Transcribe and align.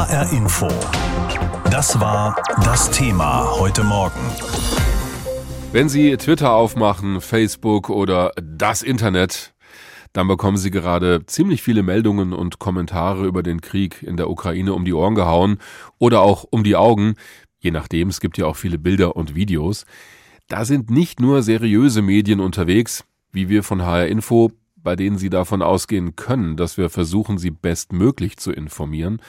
HR 0.00 0.32
Info. 0.32 0.66
Das 1.70 2.00
war 2.00 2.34
das 2.64 2.90
Thema 2.90 3.46
heute 3.58 3.84
Morgen. 3.84 4.18
Wenn 5.72 5.90
Sie 5.90 6.16
Twitter 6.16 6.54
aufmachen, 6.54 7.20
Facebook 7.20 7.90
oder 7.90 8.32
das 8.40 8.80
Internet, 8.80 9.52
dann 10.14 10.26
bekommen 10.26 10.56
Sie 10.56 10.70
gerade 10.70 11.26
ziemlich 11.26 11.62
viele 11.62 11.82
Meldungen 11.82 12.32
und 12.32 12.58
Kommentare 12.58 13.26
über 13.26 13.42
den 13.42 13.60
Krieg 13.60 14.02
in 14.02 14.16
der 14.16 14.30
Ukraine 14.30 14.72
um 14.72 14.86
die 14.86 14.94
Ohren 14.94 15.14
gehauen 15.14 15.58
oder 15.98 16.22
auch 16.22 16.46
um 16.48 16.64
die 16.64 16.76
Augen, 16.76 17.16
je 17.58 17.70
nachdem, 17.70 18.08
es 18.08 18.20
gibt 18.20 18.38
ja 18.38 18.46
auch 18.46 18.56
viele 18.56 18.78
Bilder 18.78 19.16
und 19.16 19.34
Videos. 19.34 19.84
Da 20.48 20.64
sind 20.64 20.88
nicht 20.88 21.20
nur 21.20 21.42
seriöse 21.42 22.00
Medien 22.00 22.40
unterwegs, 22.40 23.04
wie 23.32 23.50
wir 23.50 23.62
von 23.62 23.82
HR 23.82 24.06
Info 24.06 24.50
bei 24.82 24.96
denen 24.96 25.18
Sie 25.18 25.30
davon 25.30 25.62
ausgehen 25.62 26.16
können, 26.16 26.56
dass 26.56 26.76
wir 26.76 26.90
versuchen, 26.90 27.38
Sie 27.38 27.50
bestmöglich 27.50 28.36
zu 28.36 28.52
informieren, 28.52 29.20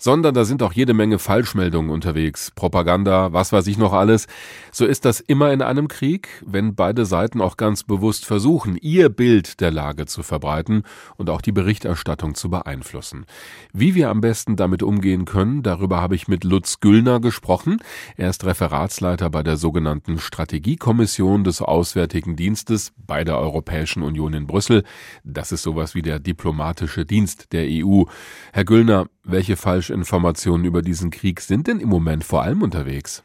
sondern 0.00 0.34
da 0.34 0.44
sind 0.44 0.62
auch 0.64 0.72
jede 0.72 0.94
Menge 0.94 1.20
Falschmeldungen 1.20 1.90
unterwegs, 1.90 2.50
Propaganda, 2.50 3.32
was 3.32 3.52
weiß 3.52 3.66
ich 3.68 3.78
noch 3.78 3.92
alles. 3.92 4.26
So 4.72 4.86
ist 4.86 5.04
das 5.04 5.20
immer 5.20 5.52
in 5.52 5.62
einem 5.62 5.86
Krieg, 5.86 6.42
wenn 6.44 6.74
beide 6.74 7.04
Seiten 7.04 7.40
auch 7.40 7.56
ganz 7.56 7.84
bewusst 7.84 8.24
versuchen, 8.24 8.76
ihr 8.80 9.10
Bild 9.10 9.60
der 9.60 9.70
Lage 9.70 10.06
zu 10.06 10.22
verbreiten 10.22 10.82
und 11.16 11.30
auch 11.30 11.42
die 11.42 11.52
Berichterstattung 11.52 12.34
zu 12.34 12.48
beeinflussen. 12.48 13.26
Wie 13.72 13.94
wir 13.94 14.08
am 14.08 14.22
besten 14.22 14.56
damit 14.56 14.82
umgehen 14.82 15.26
können, 15.26 15.62
darüber 15.62 16.00
habe 16.00 16.14
ich 16.14 16.26
mit 16.26 16.44
Lutz 16.44 16.80
Güllner 16.80 17.20
gesprochen. 17.20 17.76
Er 18.16 18.30
ist 18.30 18.44
Referatsleiter 18.44 19.28
bei 19.28 19.42
der 19.42 19.58
sogenannten 19.58 20.18
Strategiekommission 20.18 21.44
des 21.44 21.60
Auswärtigen 21.60 22.36
Dienstes 22.36 22.92
bei 22.96 23.22
der 23.22 23.38
Europäischen 23.38 24.02
Union 24.02 24.32
in 24.32 24.46
Brüssel. 24.46 24.82
Das 25.24 25.52
ist 25.52 25.62
sowas 25.62 25.94
wie 25.94 26.02
der 26.02 26.18
diplomatische 26.18 27.04
Dienst 27.04 27.52
der 27.52 27.66
EU. 27.68 28.04
Herr 28.52 28.64
Güllner, 28.64 29.06
welche 29.32 29.56
Falschinformationen 29.56 30.66
über 30.66 30.82
diesen 30.82 31.10
Krieg 31.10 31.40
sind 31.40 31.66
denn 31.66 31.80
im 31.80 31.88
Moment 31.88 32.24
vor 32.24 32.42
allem 32.42 32.62
unterwegs? 32.62 33.24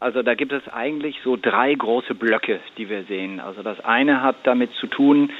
Also 0.00 0.22
da 0.22 0.34
gibt 0.34 0.52
es 0.52 0.68
eigentlich 0.68 1.16
so 1.24 1.36
drei 1.36 1.74
große 1.74 2.14
Blöcke, 2.14 2.60
die 2.76 2.88
wir 2.88 3.04
sehen. 3.04 3.40
Also 3.40 3.62
das 3.62 3.80
eine 3.80 4.22
hat 4.22 4.36
damit 4.44 4.72
zu 4.74 4.86
tun, 4.86 5.30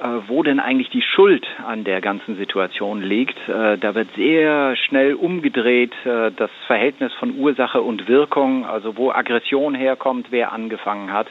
äh, 0.00 0.28
wo 0.28 0.42
denn 0.42 0.60
eigentlich 0.60 0.90
die 0.90 1.02
Schuld 1.02 1.46
an 1.66 1.82
der 1.84 2.00
ganzen 2.00 2.36
Situation 2.36 3.02
liegt. 3.02 3.36
Äh, 3.48 3.78
da 3.78 3.94
wird 3.96 4.08
sehr 4.14 4.76
schnell 4.76 5.14
umgedreht 5.14 5.92
äh, 6.04 6.30
das 6.30 6.50
Verhältnis 6.66 7.12
von 7.14 7.36
Ursache 7.36 7.82
und 7.82 8.06
Wirkung, 8.06 8.64
also 8.64 8.96
wo 8.96 9.10
Aggression 9.10 9.74
herkommt, 9.74 10.28
wer 10.30 10.52
angefangen 10.52 11.12
hat. 11.12 11.26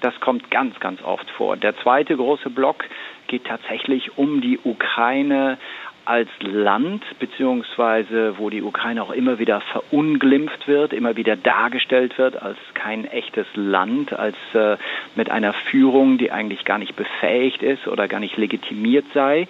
Das 0.00 0.18
kommt 0.20 0.50
ganz, 0.50 0.78
ganz 0.78 1.02
oft 1.02 1.28
vor. 1.30 1.56
Der 1.56 1.76
zweite 1.78 2.16
große 2.16 2.50
Block 2.50 2.84
geht 3.26 3.44
tatsächlich 3.44 4.16
um 4.16 4.40
die 4.40 4.58
Ukraine 4.62 5.58
als 6.04 6.28
Land, 6.40 7.04
beziehungsweise 7.18 8.38
wo 8.38 8.50
die 8.50 8.62
Ukraine 8.62 9.02
auch 9.02 9.12
immer 9.12 9.38
wieder 9.38 9.60
verunglimpft 9.60 10.66
wird, 10.66 10.92
immer 10.92 11.16
wieder 11.16 11.36
dargestellt 11.36 12.18
wird 12.18 12.40
als 12.40 12.58
kein 12.74 13.04
echtes 13.04 13.46
Land, 13.54 14.12
als 14.12 14.36
äh, 14.54 14.76
mit 15.14 15.30
einer 15.30 15.52
Führung, 15.52 16.18
die 16.18 16.32
eigentlich 16.32 16.64
gar 16.64 16.78
nicht 16.78 16.96
befähigt 16.96 17.62
ist 17.62 17.86
oder 17.86 18.08
gar 18.08 18.20
nicht 18.20 18.36
legitimiert 18.36 19.06
sei. 19.14 19.46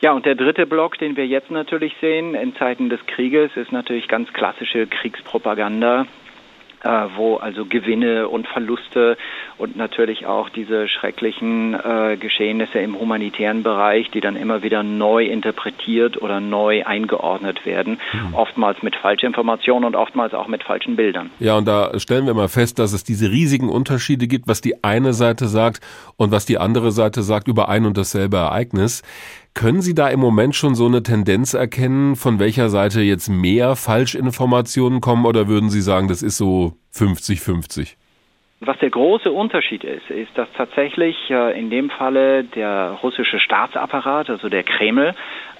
Ja, 0.00 0.12
und 0.12 0.26
der 0.26 0.36
dritte 0.36 0.66
Block, 0.66 0.98
den 0.98 1.16
wir 1.16 1.26
jetzt 1.26 1.50
natürlich 1.50 1.94
sehen 2.00 2.34
in 2.34 2.54
Zeiten 2.54 2.88
des 2.88 3.04
Krieges, 3.06 3.56
ist 3.56 3.72
natürlich 3.72 4.06
ganz 4.06 4.32
klassische 4.32 4.86
Kriegspropaganda, 4.86 6.06
äh, 6.82 7.06
wo 7.16 7.36
also 7.36 7.64
Gewinne 7.64 8.28
und 8.28 8.46
Verluste 8.46 9.16
und 9.56 9.76
natürlich 9.76 10.26
auch 10.26 10.48
diese 10.48 10.88
schrecklichen 10.88 11.74
äh, 11.74 12.16
Geschehnisse 12.16 12.78
im 12.78 12.98
humanitären 12.98 13.62
Bereich, 13.62 14.10
die 14.10 14.20
dann 14.20 14.36
immer 14.36 14.62
wieder 14.62 14.82
neu 14.82 15.24
interpretiert 15.24 16.20
oder 16.20 16.40
neu 16.40 16.84
eingeordnet 16.84 17.66
werden, 17.66 17.98
mhm. 18.12 18.34
oftmals 18.34 18.82
mit 18.82 18.96
Falschinformationen 18.96 19.84
und 19.84 19.96
oftmals 19.96 20.34
auch 20.34 20.48
mit 20.48 20.62
falschen 20.62 20.96
Bildern. 20.96 21.30
Ja, 21.38 21.56
und 21.56 21.66
da 21.66 21.98
stellen 21.98 22.26
wir 22.26 22.34
mal 22.34 22.48
fest, 22.48 22.78
dass 22.78 22.92
es 22.92 23.04
diese 23.04 23.30
riesigen 23.30 23.68
Unterschiede 23.68 24.26
gibt, 24.26 24.48
was 24.48 24.60
die 24.60 24.84
eine 24.84 25.12
Seite 25.12 25.46
sagt 25.46 25.80
und 26.16 26.30
was 26.30 26.46
die 26.46 26.58
andere 26.58 26.92
Seite 26.92 27.22
sagt 27.22 27.48
über 27.48 27.68
ein 27.68 27.86
und 27.86 27.96
dasselbe 27.96 28.36
Ereignis. 28.36 29.02
Können 29.54 29.80
Sie 29.80 29.94
da 29.94 30.08
im 30.08 30.20
Moment 30.20 30.54
schon 30.54 30.74
so 30.74 30.86
eine 30.86 31.02
Tendenz 31.02 31.54
erkennen, 31.54 32.16
von 32.16 32.38
welcher 32.38 32.68
Seite 32.68 33.00
jetzt 33.00 33.28
mehr 33.28 33.74
Falschinformationen 33.76 35.00
kommen 35.00 35.26
oder 35.26 35.48
würden 35.48 35.70
Sie 35.70 35.80
sagen, 35.80 36.08
das 36.08 36.22
ist 36.22 36.36
so 36.36 36.74
50-50? 36.94 37.96
Was 38.60 38.76
der 38.78 38.90
große 38.90 39.30
Unterschied 39.30 39.84
ist, 39.84 40.10
ist, 40.10 40.36
dass 40.36 40.48
tatsächlich 40.56 41.16
äh, 41.30 41.56
in 41.56 41.70
dem 41.70 41.90
Falle 41.90 42.42
der 42.42 42.98
russische 43.02 43.38
Staatsapparat, 43.38 44.30
also 44.30 44.48
der 44.48 44.64
Kreml, 44.64 45.14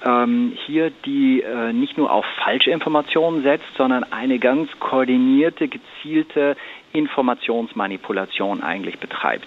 ähm, 0.04 0.52
hier 0.66 0.90
die 1.04 1.42
äh, 1.42 1.72
nicht 1.72 1.98
nur 1.98 2.12
auf 2.12 2.24
Falschinformationen 2.44 3.42
setzt, 3.42 3.66
sondern 3.76 4.04
eine 4.04 4.38
ganz 4.38 4.68
koordinierte, 4.78 5.68
gezielte 5.68 6.56
Informationsmanipulation 6.92 8.62
eigentlich 8.62 8.98
betreibt. 8.98 9.46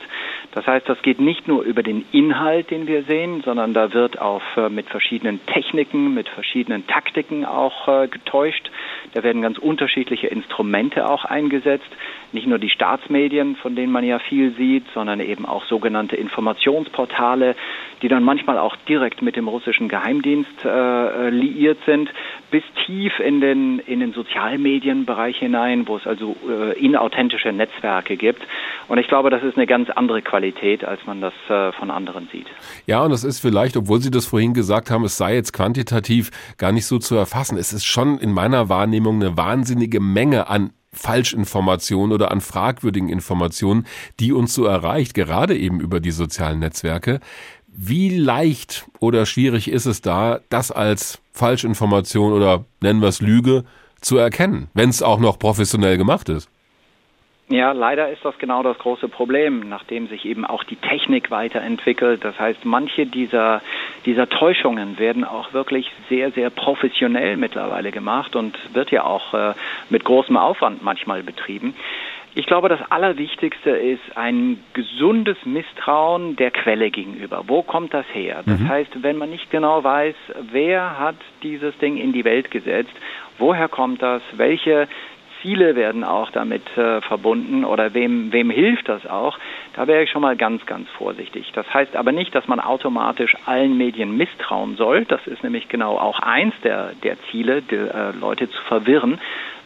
Das 0.51 0.67
heißt, 0.67 0.87
das 0.87 1.01
geht 1.01 1.19
nicht 1.19 1.47
nur 1.47 1.63
über 1.63 1.81
den 1.81 2.05
Inhalt, 2.11 2.71
den 2.71 2.87
wir 2.87 3.03
sehen, 3.03 3.41
sondern 3.43 3.73
da 3.73 3.93
wird 3.93 4.19
auf 4.19 4.43
äh, 4.57 4.69
mit 4.69 4.89
verschiedenen 4.89 5.43
Techniken, 5.47 6.13
mit 6.13 6.29
verschiedenen 6.29 6.85
Taktiken 6.87 7.45
auch 7.45 7.87
äh, 7.87 8.07
getäuscht. 8.07 8.69
Da 9.13 9.23
werden 9.23 9.41
ganz 9.41 9.57
unterschiedliche 9.57 10.27
Instrumente 10.27 11.09
auch 11.09 11.25
eingesetzt. 11.25 11.89
Nicht 12.31 12.47
nur 12.47 12.59
die 12.59 12.69
Staatsmedien, 12.69 13.55
von 13.55 13.75
denen 13.75 13.91
man 13.91 14.03
ja 14.03 14.19
viel 14.19 14.53
sieht, 14.55 14.85
sondern 14.93 15.19
eben 15.19 15.45
auch 15.45 15.65
sogenannte 15.65 16.15
Informationsportale, 16.15 17.55
die 18.01 18.07
dann 18.07 18.23
manchmal 18.23 18.57
auch 18.57 18.75
direkt 18.87 19.21
mit 19.21 19.35
dem 19.35 19.47
russischen 19.47 19.89
Geheimdienst 19.89 20.40
äh, 20.63 21.29
liiert 21.29 21.77
sind, 21.85 22.09
bis 22.51 22.63
tief 22.85 23.19
in 23.19 23.41
den 23.41 23.79
in 23.79 23.99
den 23.99 24.13
Sozialmedienbereich 24.13 25.37
hinein, 25.37 25.87
wo 25.87 25.97
es 25.97 26.05
also 26.05 26.35
äh, 26.49 26.77
inauthentische 26.79 27.51
Netzwerke 27.51 28.17
gibt. 28.17 28.41
Und 28.87 28.97
ich 28.97 29.07
glaube, 29.07 29.29
das 29.29 29.43
ist 29.43 29.57
eine 29.57 29.67
ganz 29.67 29.89
andere 29.89 30.21
Qualität, 30.21 30.83
als 30.83 31.05
man 31.05 31.21
das 31.21 31.33
äh, 31.49 31.71
von 31.73 31.91
anderen 31.91 32.27
sieht. 32.31 32.47
Ja, 32.85 33.03
und 33.03 33.11
das 33.11 33.23
ist 33.23 33.39
vielleicht, 33.39 33.77
obwohl 33.77 34.01
Sie 34.01 34.11
das 34.11 34.25
vorhin 34.25 34.53
gesagt 34.53 34.91
haben, 34.91 35.03
es 35.05 35.17
sei 35.17 35.35
jetzt 35.35 35.53
quantitativ 35.53 36.31
gar 36.57 36.71
nicht 36.71 36.85
so 36.85 36.99
zu 36.99 37.15
erfassen. 37.15 37.57
Es 37.57 37.73
ist 37.73 37.85
schon 37.85 38.17
in 38.19 38.31
meiner 38.33 38.69
Wahrnehmung 38.69 39.21
eine 39.21 39.37
wahnsinnige 39.37 39.99
Menge 39.99 40.49
an 40.49 40.71
Falschinformationen 40.93 42.11
oder 42.11 42.31
an 42.31 42.41
fragwürdigen 42.41 43.07
Informationen, 43.07 43.85
die 44.19 44.33
uns 44.33 44.53
so 44.53 44.65
erreicht, 44.65 45.13
gerade 45.13 45.57
eben 45.57 45.79
über 45.79 45.99
die 46.01 46.11
sozialen 46.11 46.59
Netzwerke. 46.59 47.21
Wie 47.73 48.09
leicht 48.09 48.85
oder 48.99 49.25
schwierig 49.25 49.69
ist 49.69 49.85
es 49.85 50.01
da, 50.01 50.41
das 50.49 50.71
als 50.71 51.21
Falschinformation 51.31 52.33
oder 52.33 52.65
nennen 52.81 53.01
wir 53.01 53.07
es 53.07 53.21
Lüge 53.21 53.63
zu 54.01 54.17
erkennen, 54.17 54.67
wenn 54.73 54.89
es 54.89 55.01
auch 55.01 55.19
noch 55.19 55.39
professionell 55.39 55.97
gemacht 55.97 56.27
ist? 56.27 56.49
Ja, 57.51 57.73
leider 57.73 58.09
ist 58.09 58.23
das 58.23 58.37
genau 58.37 58.63
das 58.63 58.77
große 58.77 59.09
Problem, 59.09 59.67
nachdem 59.67 60.07
sich 60.07 60.23
eben 60.23 60.45
auch 60.45 60.63
die 60.63 60.77
Technik 60.77 61.31
weiterentwickelt. 61.31 62.23
Das 62.23 62.39
heißt, 62.39 62.63
manche 62.63 63.05
dieser, 63.05 63.61
dieser 64.05 64.29
Täuschungen 64.29 64.97
werden 64.99 65.25
auch 65.25 65.51
wirklich 65.51 65.91
sehr, 66.07 66.31
sehr 66.31 66.49
professionell 66.49 67.35
mittlerweile 67.35 67.91
gemacht 67.91 68.37
und 68.37 68.57
wird 68.73 68.91
ja 68.91 69.03
auch 69.03 69.33
äh, 69.33 69.53
mit 69.89 70.05
großem 70.05 70.37
Aufwand 70.37 70.81
manchmal 70.81 71.23
betrieben. 71.23 71.73
Ich 72.33 72.45
glaube, 72.45 72.69
das 72.69 72.79
Allerwichtigste 72.89 73.71
ist 73.71 74.15
ein 74.15 74.63
gesundes 74.73 75.37
Misstrauen 75.43 76.37
der 76.37 76.51
Quelle 76.51 76.89
gegenüber. 76.89 77.43
Wo 77.47 77.61
kommt 77.61 77.93
das 77.93 78.05
her? 78.13 78.41
Das 78.45 78.59
mhm. 78.59 78.69
heißt, 78.69 79.03
wenn 79.03 79.17
man 79.17 79.29
nicht 79.29 79.51
genau 79.51 79.83
weiß, 79.83 80.15
wer 80.51 80.97
hat 80.97 81.17
dieses 81.43 81.77
Ding 81.79 81.97
in 81.97 82.13
die 82.13 82.23
Welt 82.23 82.49
gesetzt, 82.49 82.93
woher 83.37 83.67
kommt 83.67 84.01
das, 84.01 84.21
welche 84.37 84.87
Ziele 85.41 85.75
werden 85.75 86.03
auch 86.03 86.29
damit 86.31 86.65
äh, 86.77 87.01
verbunden 87.01 87.65
oder 87.65 87.93
wem, 87.93 88.31
wem 88.31 88.49
hilft 88.49 88.87
das 88.87 89.05
auch, 89.07 89.37
da 89.75 89.87
wäre 89.87 90.03
ich 90.03 90.11
schon 90.11 90.21
mal 90.21 90.37
ganz, 90.37 90.65
ganz 90.65 90.87
vorsichtig. 90.91 91.51
Das 91.53 91.71
heißt 91.73 91.95
aber 91.95 92.11
nicht, 92.11 92.33
dass 92.33 92.47
man 92.47 92.59
automatisch 92.59 93.35
allen 93.45 93.77
Medien 93.77 94.15
misstrauen 94.15 94.75
soll. 94.75 95.05
Das 95.05 95.25
ist 95.27 95.43
nämlich 95.43 95.67
genau 95.67 95.97
auch 95.97 96.19
eins 96.19 96.53
der, 96.63 96.91
der 97.03 97.17
Ziele, 97.29 97.61
die 97.61 97.75
äh, 97.75 98.11
Leute 98.19 98.49
zu 98.49 98.61
verwirren, 98.63 99.19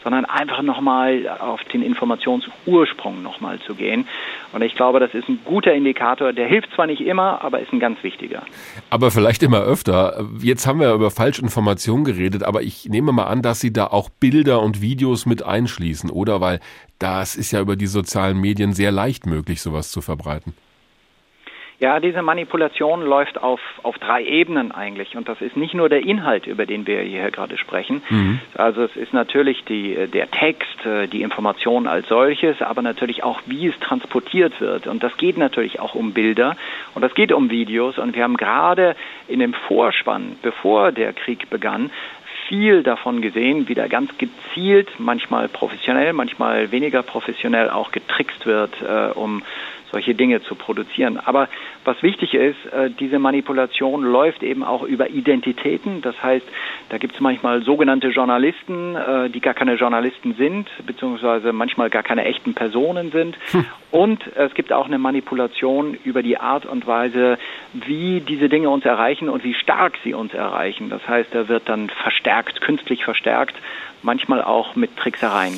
sondern 0.06 0.26
einfach 0.26 0.62
nochmal 0.62 1.28
auf 1.40 1.64
den 1.74 1.82
Informationsursprung 1.82 3.24
nochmal 3.24 3.60
zu 3.62 3.74
gehen. 3.74 4.08
Und 4.54 4.62
ich 4.62 4.76
glaube, 4.76 5.00
das 5.00 5.16
ist 5.16 5.28
ein 5.28 5.40
guter 5.44 5.74
Indikator. 5.74 6.32
Der 6.32 6.48
hilft 6.48 6.72
zwar 6.76 6.86
nicht 6.86 7.02
immer, 7.02 7.44
aber 7.44 7.60
ist 7.60 7.74
ein 7.74 7.80
ganz 7.80 8.02
wichtiger. 8.04 8.44
Aber 8.92 9.10
vielleicht 9.10 9.42
immer 9.42 9.62
öfter. 9.62 10.24
Jetzt 10.40 10.68
haben 10.68 10.80
wir 10.80 10.94
über 10.94 11.10
Falschinformationen 11.10 12.06
geredet, 12.06 12.44
aber 12.44 12.62
ich 12.62 12.88
nehme 12.88 13.14
mal 13.14 13.24
an, 13.24 13.42
dass 13.42 13.62
Sie 13.62 13.74
da 13.74 13.88
auch 13.88 14.10
Bilder 14.10 14.62
und 14.62 14.80
Videos 14.80 15.26
mit 15.26 15.44
einschließen, 15.44 16.12
oder? 16.12 16.40
Weil 16.40 16.60
das 17.00 17.36
ist 17.36 17.52
ja 17.52 17.60
über 17.60 17.76
die 17.76 17.88
sozialen 17.88 18.40
Medien 18.40 18.74
sehr 18.74 18.92
leicht 18.92 19.26
möglich, 19.26 19.60
sowas 19.60 19.90
zu 19.90 20.02
verbreiten. 20.02 20.54
Ja, 21.86 22.00
diese 22.00 22.24
Manipulation 22.24 23.04
läuft 23.04 23.44
auf, 23.44 23.60
auf 23.84 24.00
drei 24.00 24.24
Ebenen 24.24 24.72
eigentlich. 24.72 25.16
Und 25.16 25.30
das 25.30 25.40
ist 25.40 25.56
nicht 25.56 25.76
nur 25.76 25.88
der 25.88 26.02
Inhalt, 26.02 26.48
über 26.48 26.66
den 26.66 26.88
wir 26.88 27.02
hier 27.02 27.30
gerade 27.30 27.60
sprechen. 27.60 28.02
Mhm. 28.10 28.40
Also 28.56 28.82
es 28.82 28.96
ist 28.96 29.14
natürlich 29.14 29.64
die, 29.66 30.08
der 30.08 30.32
Text, 30.32 30.84
äh, 30.84 31.06
die 31.06 31.22
Information 31.22 31.86
als 31.86 32.08
solches, 32.08 32.60
aber 32.64 32.82
natürlich 32.82 33.24
auch, 33.24 33.40
wie 33.46 33.68
es 33.68 33.80
transportiert 33.82 34.60
wird. 34.60 34.88
Und 34.88 35.04
das 35.04 35.16
geht 35.18 35.38
natürlich 35.38 35.80
auch 35.80 35.94
um 35.94 36.14
Bilder 36.14 36.58
und 36.96 37.04
das 37.04 37.14
geht 37.14 37.32
um 37.32 37.52
Videos. 37.52 38.00
Und 38.00 38.16
wir 38.16 38.24
haben 38.24 38.38
gerade 38.38 38.96
in 39.28 39.38
dem 39.38 39.54
Vorspann, 39.54 40.38
bevor 40.42 40.92
der 40.92 41.14
Krieg 41.14 41.52
begann, 41.52 41.92
viel 42.48 42.82
davon 42.82 43.22
gesehen, 43.22 43.68
wie 43.68 43.76
da 43.76 43.86
ganz 43.86 44.10
gezielt, 44.18 44.90
manchmal 44.98 45.50
professionell, 45.50 46.14
manchmal 46.14 46.72
weniger 46.72 47.04
professionell 47.04 47.70
auch 47.70 47.92
getrickst 47.92 48.48
wird, 48.48 48.74
äh, 48.82 49.12
um 49.14 49.44
solche 49.96 50.14
Dinge 50.14 50.44
zu 50.44 50.56
produzieren. 50.56 51.18
Aber 51.24 51.48
was 51.86 52.04
wichtig 52.04 52.34
ist, 52.34 52.58
äh, 52.74 52.90
diese 52.90 53.18
Manipulation 53.18 54.04
läuft 54.04 54.44
eben 54.44 54.62
auch 54.62 54.84
über 54.84 55.10
Identitäten. 55.10 56.02
Das 56.02 56.22
heißt, 56.22 56.46
da 56.90 56.98
gibt 56.98 57.16
es 57.16 57.22
manchmal 57.22 57.62
sogenannte 57.62 58.10
Journalisten, 58.10 58.98
äh, 58.98 59.30
die 59.30 59.40
gar 59.40 59.54
keine 59.54 59.76
Journalisten 59.76 60.36
sind, 60.36 60.68
beziehungsweise 60.86 61.54
manchmal 61.54 61.90
gar 61.90 62.04
keine 62.04 62.26
echten 62.26 62.54
Personen 62.54 63.12
sind. 63.12 63.38
Hm. 63.52 63.66
Und 63.92 64.20
es 64.36 64.54
gibt 64.54 64.74
auch 64.74 64.88
eine 64.88 64.98
Manipulation 64.98 65.98
über 66.04 66.22
die 66.22 66.38
Art 66.38 66.66
und 66.66 66.86
Weise, 66.86 67.38
wie 67.72 68.20
diese 68.20 68.50
Dinge 68.50 68.70
uns 68.70 68.84
erreichen 68.84 69.30
und 69.30 69.46
wie 69.46 69.54
stark 69.54 69.94
sie 70.04 70.14
uns 70.14 70.34
erreichen. 70.34 70.90
Das 70.90 71.08
heißt, 71.08 71.34
da 71.34 71.48
wird 71.48 71.70
dann 71.70 71.90
verstärkt, 71.90 72.60
künstlich 72.60 73.06
verstärkt, 73.06 73.56
manchmal 74.02 74.44
auch 74.44 74.76
mit 74.76 74.98
Tricksereien. 74.98 75.54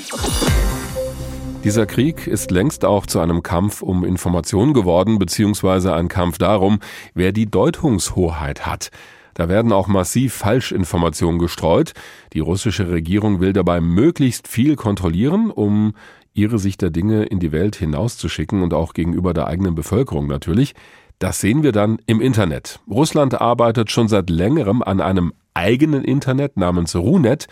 Dieser 1.64 1.86
Krieg 1.86 2.28
ist 2.28 2.52
längst 2.52 2.86
auch 2.86 3.06
zu 3.06 3.20
einem 3.20 3.44
Kampf 3.44 3.82
um 3.82 4.06
Informationen 4.06 4.74
geworden, 4.74 5.20
beziehungsweise 5.20 5.94
ein 5.94 6.08
Kampf 6.08 6.38
darum, 6.38 6.80
wer 7.14 7.32
die 7.32 7.50
Deutungshoheit 7.50 8.66
hat. 8.66 8.90
Da 9.34 9.50
werden 9.50 9.72
auch 9.72 9.88
massiv 9.88 10.34
Falschinformationen 10.34 11.40
gestreut. 11.40 11.94
Die 12.34 12.40
russische 12.40 12.90
Regierung 12.90 13.40
will 13.40 13.54
dabei 13.54 13.82
möglichst 13.82 14.48
viel 14.48 14.76
kontrollieren, 14.76 15.52
um 15.52 15.94
ihre 16.34 16.60
Sicht 16.60 16.82
der 16.82 16.92
Dinge 16.92 17.24
in 17.26 17.40
die 17.40 17.52
Welt 17.52 17.76
hinauszuschicken 17.76 18.62
und 18.62 18.74
auch 18.74 18.94
gegenüber 18.94 19.34
der 19.34 19.48
eigenen 19.48 19.76
Bevölkerung 19.76 20.28
natürlich. 20.28 20.74
Das 21.20 21.42
sehen 21.42 21.64
wir 21.64 21.72
dann 21.72 21.98
im 22.06 22.22
Internet. 22.22 22.80
Russland 22.90 23.42
arbeitet 23.42 23.92
schon 23.92 24.08
seit 24.08 24.30
längerem 24.30 24.84
an 24.84 25.02
einem 25.02 25.34
eigenen 25.54 26.04
Internet 26.04 26.58
namens 26.58 26.96
RUNET. 26.96 27.48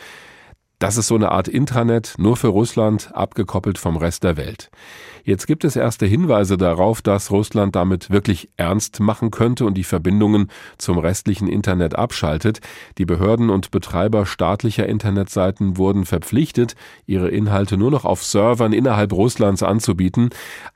Das 0.79 0.97
ist 0.97 1.07
so 1.07 1.15
eine 1.15 1.31
Art 1.31 1.47
Intranet 1.47 2.15
nur 2.17 2.35
für 2.35 2.49
Russland, 2.49 3.09
abgekoppelt 3.13 3.77
vom 3.77 3.95
Rest 3.95 4.25
der 4.25 4.35
Welt. 4.35 4.69
Jetzt 5.23 5.47
gibt 5.47 5.63
es 5.63 5.75
erste 5.75 6.05
Hinweise 6.05 6.57
darauf, 6.57 7.01
dass 7.01 7.31
Russland 7.31 7.75
damit 7.75 8.09
wirklich 8.09 8.49
ernst 8.57 8.99
machen 8.99 9.31
könnte 9.31 9.65
und 9.65 9.75
die 9.75 9.85
Verbindungen 9.85 10.51
zum 10.77 10.97
restlichen 10.97 11.47
Internet 11.47 11.95
abschaltet. 11.95 12.59
Die 12.97 13.05
Behörden 13.05 13.49
und 13.49 13.71
Betreiber 13.71 14.25
staatlicher 14.25 14.85
Internetseiten 14.85 15.77
wurden 15.77 16.05
verpflichtet, 16.05 16.75
ihre 17.05 17.29
Inhalte 17.29 17.77
nur 17.77 17.89
noch 17.89 18.03
auf 18.03 18.23
Servern 18.23 18.73
innerhalb 18.73 19.13
Russlands 19.13 19.63
anzubieten. 19.63 20.29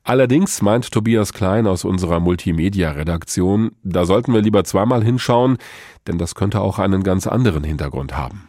Allerdings 0.04 0.62
meint 0.62 0.92
Tobias 0.92 1.34
Klein 1.34 1.68
aus 1.68 1.84
unserer 1.84 2.20
Multimedia-Redaktion, 2.20 3.72
da 3.84 4.06
sollten 4.06 4.34
wir 4.34 4.42
lieber 4.42 4.64
zweimal 4.64 5.04
hinschauen, 5.04 5.58
denn 6.08 6.18
das 6.18 6.36
könnte 6.36 6.62
auch 6.62 6.80
einen 6.80 7.04
ganz 7.04 7.28
anderen 7.28 7.64
Hintergrund 7.64 8.18
haben. 8.18 8.49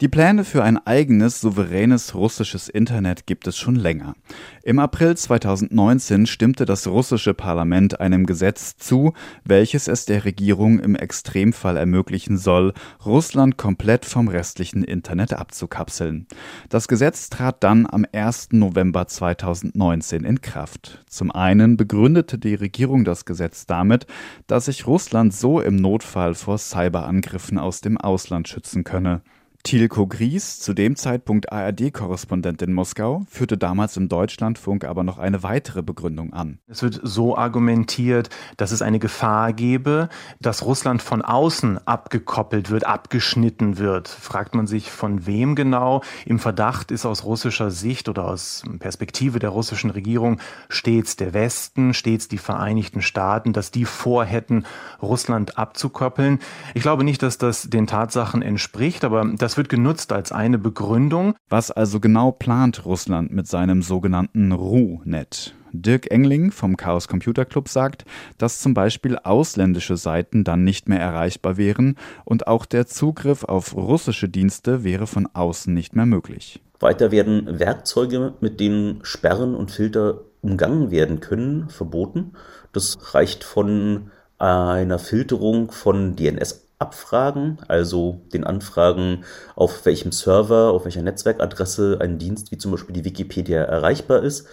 Die 0.00 0.08
Pläne 0.08 0.44
für 0.44 0.64
ein 0.64 0.78
eigenes, 0.78 1.42
souveränes 1.42 2.14
russisches 2.14 2.70
Internet 2.70 3.26
gibt 3.26 3.46
es 3.46 3.58
schon 3.58 3.74
länger. 3.74 4.14
Im 4.62 4.78
April 4.78 5.14
2019 5.14 6.24
stimmte 6.24 6.64
das 6.64 6.86
russische 6.86 7.34
Parlament 7.34 8.00
einem 8.00 8.24
Gesetz 8.24 8.78
zu, 8.78 9.12
welches 9.44 9.88
es 9.88 10.06
der 10.06 10.24
Regierung 10.24 10.78
im 10.78 10.96
Extremfall 10.96 11.76
ermöglichen 11.76 12.38
soll, 12.38 12.72
Russland 13.04 13.58
komplett 13.58 14.06
vom 14.06 14.28
restlichen 14.28 14.84
Internet 14.84 15.34
abzukapseln. 15.34 16.26
Das 16.70 16.88
Gesetz 16.88 17.28
trat 17.28 17.62
dann 17.62 17.86
am 17.86 18.06
1. 18.10 18.52
November 18.52 19.06
2019 19.06 20.24
in 20.24 20.40
Kraft. 20.40 21.04
Zum 21.10 21.30
einen 21.30 21.76
begründete 21.76 22.38
die 22.38 22.54
Regierung 22.54 23.04
das 23.04 23.26
Gesetz 23.26 23.66
damit, 23.66 24.06
dass 24.46 24.64
sich 24.64 24.86
Russland 24.86 25.34
so 25.34 25.60
im 25.60 25.76
Notfall 25.76 26.34
vor 26.34 26.56
Cyberangriffen 26.56 27.58
aus 27.58 27.82
dem 27.82 27.98
Ausland 27.98 28.48
schützen 28.48 28.82
könne. 28.82 29.20
Tilko 29.62 30.06
Gries, 30.06 30.58
zu 30.58 30.72
dem 30.72 30.96
Zeitpunkt 30.96 31.52
ARD-Korrespondent 31.52 32.62
in 32.62 32.72
Moskau, 32.72 33.24
führte 33.28 33.58
damals 33.58 33.96
im 33.96 34.08
Deutschlandfunk 34.08 34.84
aber 34.84 35.04
noch 35.04 35.18
eine 35.18 35.42
weitere 35.42 35.82
Begründung 35.82 36.32
an. 36.32 36.58
Es 36.66 36.82
wird 36.82 36.98
so 37.02 37.36
argumentiert, 37.36 38.30
dass 38.56 38.72
es 38.72 38.80
eine 38.80 38.98
Gefahr 38.98 39.52
gebe, 39.52 40.08
dass 40.40 40.64
Russland 40.64 41.02
von 41.02 41.20
außen 41.20 41.86
abgekoppelt 41.86 42.70
wird, 42.70 42.84
abgeschnitten 42.84 43.76
wird. 43.78 44.08
Fragt 44.08 44.54
man 44.54 44.66
sich, 44.66 44.90
von 44.90 45.26
wem 45.26 45.54
genau? 45.54 46.02
Im 46.24 46.38
Verdacht 46.38 46.90
ist 46.90 47.04
aus 47.04 47.24
russischer 47.24 47.70
Sicht 47.70 48.08
oder 48.08 48.24
aus 48.24 48.62
Perspektive 48.78 49.38
der 49.40 49.50
russischen 49.50 49.90
Regierung 49.90 50.40
stets 50.70 51.16
der 51.16 51.34
Westen, 51.34 51.92
stets 51.92 52.28
die 52.28 52.38
Vereinigten 52.38 53.02
Staaten, 53.02 53.52
dass 53.52 53.70
die 53.70 53.84
vorhätten, 53.84 54.64
Russland 55.02 55.58
abzukoppeln. 55.58 56.38
Ich 56.74 56.82
glaube 56.82 57.04
nicht, 57.04 57.22
dass 57.22 57.36
das 57.36 57.68
den 57.68 57.86
Tatsachen 57.86 58.40
entspricht, 58.40 59.04
aber 59.04 59.24
das 59.36 59.49
das 59.50 59.56
wird 59.56 59.68
genutzt 59.68 60.12
als 60.12 60.30
eine 60.30 60.58
Begründung. 60.58 61.34
Was 61.48 61.72
also 61.72 61.98
genau 61.98 62.30
plant 62.30 62.84
Russland 62.84 63.32
mit 63.32 63.48
seinem 63.48 63.82
sogenannten 63.82 64.52
RU-Net? 64.52 65.56
Dirk 65.72 66.08
Engling 66.12 66.52
vom 66.52 66.76
Chaos 66.76 67.08
Computer 67.08 67.44
Club 67.44 67.68
sagt, 67.68 68.04
dass 68.38 68.60
zum 68.60 68.74
Beispiel 68.74 69.18
ausländische 69.18 69.96
Seiten 69.96 70.44
dann 70.44 70.62
nicht 70.62 70.88
mehr 70.88 71.00
erreichbar 71.00 71.56
wären 71.56 71.96
und 72.24 72.46
auch 72.46 72.64
der 72.64 72.86
Zugriff 72.86 73.42
auf 73.42 73.74
russische 73.74 74.28
Dienste 74.28 74.84
wäre 74.84 75.08
von 75.08 75.26
außen 75.26 75.74
nicht 75.74 75.96
mehr 75.96 76.06
möglich. 76.06 76.62
Weiter 76.78 77.10
werden 77.10 77.58
Werkzeuge, 77.58 78.34
mit 78.40 78.60
denen 78.60 79.00
Sperren 79.02 79.56
und 79.56 79.72
Filter 79.72 80.20
umgangen 80.42 80.92
werden 80.92 81.18
können, 81.18 81.70
verboten. 81.70 82.34
Das 82.72 83.16
reicht 83.16 83.42
von 83.42 84.12
einer 84.38 85.00
Filterung 85.00 85.72
von 85.72 86.14
DNS 86.14 86.69
Abfragen, 86.80 87.58
also 87.68 88.22
den 88.32 88.44
Anfragen, 88.44 89.24
auf 89.54 89.84
welchem 89.84 90.12
Server, 90.12 90.72
auf 90.72 90.86
welcher 90.86 91.02
Netzwerkadresse 91.02 91.98
ein 92.00 92.18
Dienst 92.18 92.50
wie 92.50 92.58
zum 92.58 92.72
Beispiel 92.72 92.94
die 92.94 93.04
Wikipedia 93.04 93.62
erreichbar 93.62 94.22
ist, 94.22 94.48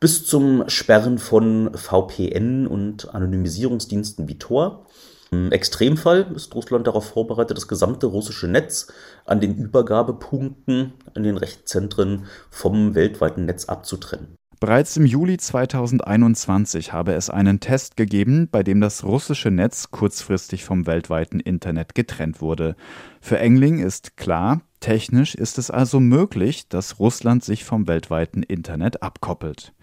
bis 0.00 0.24
zum 0.24 0.64
Sperren 0.68 1.18
von 1.18 1.70
VPN 1.74 2.66
und 2.66 3.14
Anonymisierungsdiensten 3.14 4.28
wie 4.28 4.38
Tor. 4.38 4.86
Im 5.30 5.52
Extremfall 5.52 6.32
ist 6.34 6.54
Russland 6.54 6.86
darauf 6.86 7.10
vorbereitet, 7.10 7.58
das 7.58 7.68
gesamte 7.68 8.06
russische 8.06 8.48
Netz 8.48 8.90
an 9.26 9.40
den 9.40 9.54
Übergabepunkten 9.58 10.94
in 11.14 11.22
den 11.22 11.36
Rechtszentren 11.36 12.24
vom 12.48 12.94
weltweiten 12.94 13.44
Netz 13.44 13.66
abzutrennen. 13.66 14.38
Bereits 14.60 14.96
im 14.96 15.06
Juli 15.06 15.36
2021 15.36 16.92
habe 16.92 17.12
es 17.12 17.30
einen 17.30 17.60
Test 17.60 17.96
gegeben, 17.96 18.48
bei 18.50 18.64
dem 18.64 18.80
das 18.80 19.04
russische 19.04 19.52
Netz 19.52 19.92
kurzfristig 19.92 20.64
vom 20.64 20.84
weltweiten 20.88 21.38
Internet 21.38 21.94
getrennt 21.94 22.40
wurde. 22.40 22.74
Für 23.20 23.38
Engling 23.38 23.78
ist 23.78 24.16
klar, 24.16 24.62
technisch 24.80 25.36
ist 25.36 25.58
es 25.58 25.70
also 25.70 26.00
möglich, 26.00 26.68
dass 26.68 26.98
Russland 26.98 27.44
sich 27.44 27.64
vom 27.64 27.86
weltweiten 27.86 28.42
Internet 28.42 29.00
abkoppelt. 29.00 29.74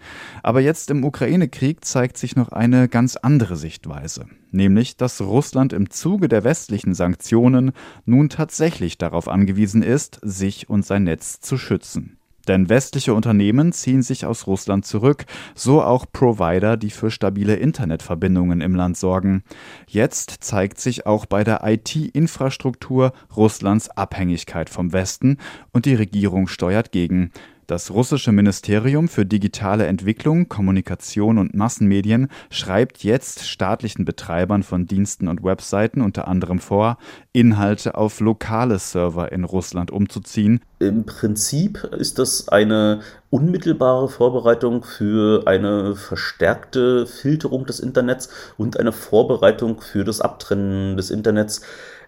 Aber 0.42 0.60
jetzt 0.60 0.90
im 0.90 1.04
Ukraine-Krieg 1.04 1.82
zeigt 1.82 2.18
sich 2.18 2.36
noch 2.36 2.50
eine 2.50 2.86
ganz 2.86 3.16
andere 3.16 3.56
Sichtweise, 3.56 4.26
nämlich 4.50 4.98
dass 4.98 5.22
Russland 5.22 5.72
im 5.72 5.88
Zuge 5.88 6.28
der 6.28 6.44
westlichen 6.44 6.92
Sanktionen 6.92 7.72
nun 8.04 8.28
tatsächlich 8.28 8.98
darauf 8.98 9.26
angewiesen 9.28 9.82
ist, 9.82 10.20
sich 10.22 10.68
und 10.68 10.84
sein 10.84 11.04
Netz 11.04 11.40
zu 11.40 11.56
schützen. 11.56 12.15
Denn 12.48 12.68
westliche 12.68 13.14
Unternehmen 13.14 13.72
ziehen 13.72 14.02
sich 14.02 14.26
aus 14.26 14.46
Russland 14.46 14.86
zurück, 14.86 15.24
so 15.54 15.82
auch 15.82 16.06
Provider, 16.12 16.76
die 16.76 16.90
für 16.90 17.10
stabile 17.10 17.56
Internetverbindungen 17.56 18.60
im 18.60 18.74
Land 18.74 18.96
sorgen. 18.96 19.42
Jetzt 19.88 20.38
zeigt 20.40 20.80
sich 20.80 21.06
auch 21.06 21.26
bei 21.26 21.44
der 21.44 21.60
IT-Infrastruktur 21.64 23.12
Russlands 23.36 23.88
Abhängigkeit 23.90 24.70
vom 24.70 24.92
Westen 24.92 25.38
und 25.72 25.86
die 25.86 25.94
Regierung 25.94 26.48
steuert 26.48 26.92
gegen. 26.92 27.32
Das 27.66 27.90
russische 27.90 28.30
Ministerium 28.30 29.08
für 29.08 29.26
digitale 29.26 29.86
Entwicklung, 29.86 30.48
Kommunikation 30.48 31.36
und 31.36 31.56
Massenmedien 31.56 32.28
schreibt 32.48 33.02
jetzt 33.02 33.44
staatlichen 33.48 34.04
Betreibern 34.04 34.62
von 34.62 34.86
Diensten 34.86 35.26
und 35.26 35.42
Webseiten 35.42 36.00
unter 36.00 36.28
anderem 36.28 36.60
vor, 36.60 36.96
Inhalte 37.32 37.96
auf 37.96 38.20
lokale 38.20 38.78
Server 38.78 39.32
in 39.32 39.42
Russland 39.42 39.90
umzuziehen. 39.90 40.60
Im 40.78 41.06
Prinzip 41.06 41.82
ist 41.98 42.20
das 42.20 42.48
eine 42.48 43.00
unmittelbare 43.30 44.08
Vorbereitung 44.08 44.84
für 44.84 45.48
eine 45.48 45.96
verstärkte 45.96 47.04
Filterung 47.08 47.66
des 47.66 47.80
Internets 47.80 48.28
und 48.56 48.78
eine 48.78 48.92
Vorbereitung 48.92 49.80
für 49.80 50.04
das 50.04 50.20
Abtrennen 50.20 50.96
des 50.96 51.10
Internets 51.10 51.62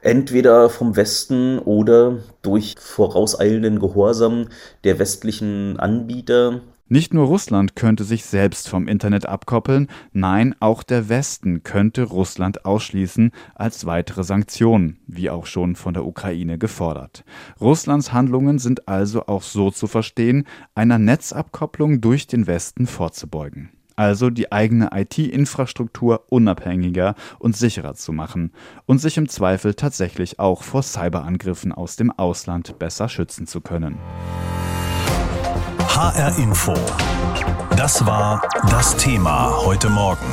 entweder 0.09 0.71
vom 0.71 0.97
Westen 0.97 1.59
oder 1.59 2.21
durch 2.41 2.77
vorauseilenden 2.79 3.79
Gehorsam 3.79 4.49
der 4.83 4.99
westlichen 4.99 5.79
Anbieter. 5.79 6.63
Nicht 6.91 7.13
nur 7.13 7.27
Russland 7.27 7.77
könnte 7.77 8.05
sich 8.05 8.25
selbst 8.25 8.71
vom 8.71 8.89
Internet 8.89 9.27
abkoppeln, 9.27 9.89
nein, 10.15 10.55
auch 10.61 10.83
der 10.83 11.11
Westen 11.11 11.63
könnte 11.63 12.05
Russland 12.05 12.65
ausschließen 12.65 13.33
als 13.55 13.85
weitere 13.85 14.25
Sanktionen, 14.25 14.99
wie 15.07 15.29
auch 15.29 15.45
schon 15.45 15.77
von 15.77 15.93
der 15.93 16.07
Ukraine 16.07 16.57
gefordert. 16.57 17.25
Russlands 17.61 18.11
Handlungen 18.15 18.59
sind 18.59 18.89
also 18.89 19.27
auch 19.27 19.43
so 19.43 19.71
zu 19.71 19.87
verstehen, 19.87 20.47
einer 20.75 20.99
Netzabkopplung 20.99 22.01
durch 22.01 22.27
den 22.27 22.47
Westen 22.47 22.87
vorzubeugen. 22.87 23.69
Also 23.99 24.31
die 24.31 24.53
eigene 24.53 24.91
IT-Infrastruktur 24.95 26.25
unabhängiger 26.31 27.17
und 27.41 27.57
sicherer 27.57 27.95
zu 27.95 28.13
machen 28.13 28.53
und 28.87 28.99
sich 28.99 29.17
im 29.17 29.29
Zweifel 29.29 29.75
tatsächlich 29.75 30.39
auch 30.39 30.63
vor 30.63 30.83
Cyberangriffen 30.83 31.73
aus 31.73 31.97
dem 31.97 32.13
Ausland 32.13 32.79
besser 32.79 33.09
schützen 33.09 33.49
zu 33.49 33.61
können. 33.61 33.99
HR 35.89 36.39
Info. 36.39 36.75
Das 37.77 38.07
war 38.07 38.49
das 38.71 38.97
Thema 38.97 39.53
heute 39.65 39.89
Morgen. 39.89 40.27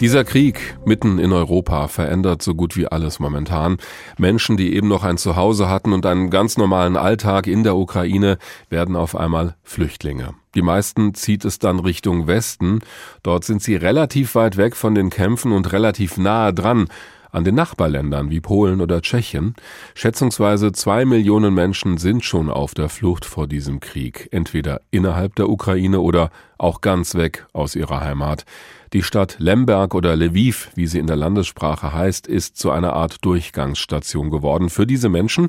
Dieser 0.00 0.24
Krieg 0.24 0.76
mitten 0.84 1.18
in 1.18 1.32
Europa 1.32 1.86
verändert 1.86 2.42
so 2.42 2.54
gut 2.54 2.76
wie 2.76 2.86
alles 2.86 3.20
momentan. 3.20 3.76
Menschen, 4.18 4.56
die 4.56 4.74
eben 4.74 4.88
noch 4.88 5.04
ein 5.04 5.18
Zuhause 5.18 5.68
hatten 5.68 5.92
und 5.92 6.04
einen 6.04 6.30
ganz 6.30 6.56
normalen 6.56 6.96
Alltag 6.96 7.46
in 7.46 7.62
der 7.62 7.76
Ukraine, 7.76 8.38
werden 8.68 8.96
auf 8.96 9.16
einmal 9.16 9.54
Flüchtlinge. 9.62 10.34
Die 10.56 10.62
meisten 10.62 11.14
zieht 11.14 11.44
es 11.44 11.60
dann 11.60 11.78
Richtung 11.78 12.26
Westen. 12.26 12.80
Dort 13.22 13.44
sind 13.44 13.62
sie 13.62 13.76
relativ 13.76 14.34
weit 14.34 14.56
weg 14.56 14.74
von 14.74 14.94
den 14.94 15.10
Kämpfen 15.10 15.52
und 15.52 15.72
relativ 15.72 16.16
nahe 16.16 16.52
dran 16.52 16.88
an 17.34 17.42
den 17.42 17.56
Nachbarländern 17.56 18.30
wie 18.30 18.40
Polen 18.40 18.80
oder 18.80 19.00
Tschechien. 19.02 19.54
Schätzungsweise 19.94 20.70
zwei 20.70 21.04
Millionen 21.04 21.52
Menschen 21.52 21.98
sind 21.98 22.24
schon 22.24 22.48
auf 22.48 22.74
der 22.74 22.88
Flucht 22.88 23.24
vor 23.24 23.48
diesem 23.48 23.80
Krieg, 23.80 24.28
entweder 24.30 24.80
innerhalb 24.92 25.34
der 25.34 25.48
Ukraine 25.48 26.00
oder 26.00 26.30
auch 26.58 26.80
ganz 26.80 27.16
weg 27.16 27.46
aus 27.52 27.74
ihrer 27.74 28.00
Heimat. 28.00 28.44
Die 28.94 29.02
Stadt 29.02 29.38
Lemberg 29.40 29.92
oder 29.96 30.14
Lviv, 30.14 30.70
wie 30.76 30.86
sie 30.86 31.00
in 31.00 31.08
der 31.08 31.16
Landessprache 31.16 31.92
heißt, 31.92 32.28
ist 32.28 32.56
zu 32.56 32.70
einer 32.70 32.92
Art 32.92 33.24
Durchgangsstation 33.24 34.30
geworden 34.30 34.70
für 34.70 34.86
diese 34.86 35.08
Menschen. 35.08 35.48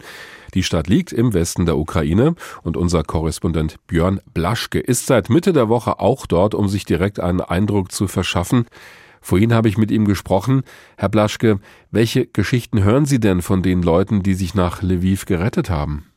Die 0.55 0.63
Stadt 0.63 0.87
liegt 0.87 1.13
im 1.13 1.35
Westen 1.35 1.67
der 1.67 1.77
Ukraine 1.77 2.33
und 2.63 2.75
unser 2.75 3.03
Korrespondent 3.03 3.75
Björn 3.85 4.19
Blaschke 4.33 4.79
ist 4.79 5.05
seit 5.05 5.29
Mitte 5.29 5.53
der 5.53 5.69
Woche 5.69 5.99
auch 5.99 6.25
dort, 6.25 6.55
um 6.55 6.67
sich 6.67 6.85
direkt 6.85 7.19
einen 7.19 7.39
Eindruck 7.39 7.91
zu 7.91 8.07
verschaffen. 8.07 8.65
Vorhin 9.21 9.53
habe 9.53 9.69
ich 9.69 9.77
mit 9.77 9.91
ihm 9.91 10.05
gesprochen. 10.05 10.63
Herr 10.97 11.09
Blaschke, 11.09 11.59
welche 11.91 12.25
Geschichten 12.25 12.83
hören 12.83 13.05
Sie 13.05 13.19
denn 13.19 13.43
von 13.43 13.61
den 13.61 13.83
Leuten, 13.83 14.23
die 14.23 14.33
sich 14.33 14.55
nach 14.55 14.81
Lviv 14.81 15.27
gerettet 15.27 15.69
haben? 15.69 16.07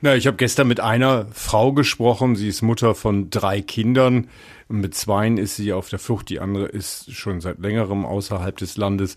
Na, 0.00 0.14
ich 0.14 0.26
habe 0.26 0.36
gestern 0.36 0.68
mit 0.68 0.80
einer 0.80 1.26
Frau 1.32 1.72
gesprochen. 1.72 2.36
Sie 2.36 2.48
ist 2.48 2.62
Mutter 2.62 2.94
von 2.94 3.30
drei 3.30 3.62
Kindern. 3.62 4.28
Mit 4.68 4.94
zweien 4.94 5.36
ist 5.36 5.56
sie 5.56 5.72
auf 5.72 5.88
der 5.88 5.98
Flucht. 5.98 6.28
Die 6.30 6.40
andere 6.40 6.66
ist 6.66 7.12
schon 7.12 7.40
seit 7.40 7.58
längerem 7.58 8.06
außerhalb 8.06 8.56
des 8.56 8.76
Landes. 8.76 9.16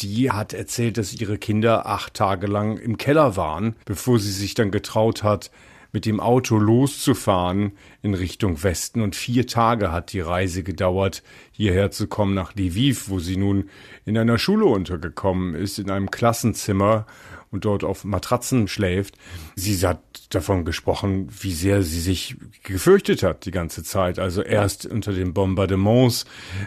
Die 0.00 0.30
hat 0.30 0.52
erzählt, 0.52 0.98
dass 0.98 1.14
ihre 1.14 1.38
Kinder 1.38 1.86
acht 1.86 2.14
Tage 2.14 2.46
lang 2.46 2.76
im 2.78 2.96
Keller 2.96 3.36
waren, 3.36 3.74
bevor 3.84 4.18
sie 4.18 4.32
sich 4.32 4.54
dann 4.54 4.70
getraut 4.70 5.22
hat, 5.22 5.50
mit 5.92 6.04
dem 6.04 6.20
Auto 6.20 6.58
loszufahren 6.58 7.72
in 8.02 8.14
Richtung 8.14 8.62
Westen. 8.62 9.00
Und 9.00 9.16
vier 9.16 9.46
Tage 9.46 9.92
hat 9.92 10.12
die 10.12 10.20
Reise 10.20 10.62
gedauert, 10.62 11.22
hierher 11.52 11.90
zu 11.90 12.06
kommen 12.06 12.34
nach 12.34 12.54
Lviv, 12.54 13.08
wo 13.08 13.18
sie 13.18 13.36
nun 13.36 13.70
in 14.04 14.18
einer 14.18 14.38
Schule 14.38 14.66
untergekommen 14.66 15.54
ist, 15.54 15.78
in 15.78 15.90
einem 15.90 16.10
Klassenzimmer 16.10 17.06
und 17.50 17.64
dort 17.64 17.84
auf 17.84 18.04
Matratzen 18.04 18.68
schläft. 18.68 19.16
Sie 19.54 19.76
hat 19.86 20.00
davon 20.30 20.64
gesprochen, 20.64 21.28
wie 21.40 21.52
sehr 21.52 21.82
sie 21.82 22.00
sich 22.00 22.36
gefürchtet 22.62 23.22
hat 23.22 23.44
die 23.44 23.50
ganze 23.50 23.82
Zeit. 23.82 24.18
Also 24.18 24.42
erst 24.42 24.86
unter 24.86 25.12
den 25.12 25.32
Bombardements. 25.32 26.24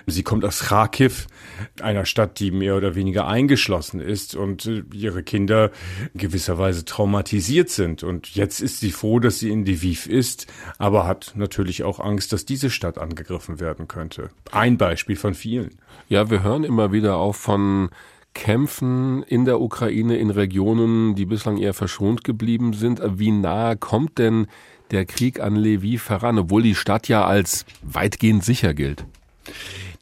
Sie 0.07 0.23
kommt 0.23 0.45
aus 0.45 0.61
Kharkiv, 0.61 1.27
einer 1.81 2.05
Stadt, 2.05 2.39
die 2.39 2.51
mehr 2.51 2.77
oder 2.77 2.95
weniger 2.95 3.27
eingeschlossen 3.27 3.99
ist 3.99 4.35
und 4.35 4.65
äh, 4.65 4.83
ihre 4.93 5.23
Kinder 5.23 5.71
gewisserweise 6.13 6.85
traumatisiert 6.85 7.69
sind. 7.69 8.03
Und 8.03 8.35
jetzt 8.35 8.61
ist 8.61 8.79
sie 8.79 8.91
froh, 8.91 9.19
dass 9.19 9.39
sie 9.39 9.49
in 9.49 9.65
Lviv 9.65 10.07
ist, 10.07 10.47
aber 10.77 11.05
hat 11.05 11.33
natürlich 11.35 11.83
auch 11.83 11.99
Angst, 11.99 12.31
dass 12.33 12.45
diese 12.45 12.69
Stadt 12.69 12.97
angegriffen 12.97 13.59
werden 13.59 13.87
könnte. 13.87 14.29
Ein 14.51 14.77
Beispiel 14.77 15.15
von 15.15 15.33
vielen. 15.33 15.77
Ja, 16.07 16.29
wir 16.29 16.43
hören 16.43 16.63
immer 16.63 16.91
wieder 16.91 17.17
auch 17.17 17.35
von 17.35 17.89
Kämpfen 18.39 19.21
in 19.23 19.43
der 19.43 19.59
Ukraine 19.59 20.15
in 20.15 20.29
Regionen, 20.29 21.13
die 21.13 21.25
bislang 21.25 21.57
eher 21.57 21.73
verschont 21.73 22.23
geblieben 22.23 22.71
sind. 22.71 23.01
Wie 23.19 23.31
nahe 23.31 23.75
kommt 23.75 24.17
denn 24.17 24.47
der 24.91 25.05
Krieg 25.05 25.41
an 25.41 25.57
Lviv 25.57 26.09
heran, 26.09 26.39
obwohl 26.39 26.63
die 26.63 26.73
Stadt 26.73 27.09
ja 27.09 27.25
als 27.25 27.65
weitgehend 27.81 28.45
sicher 28.45 28.73
gilt? 28.73 29.03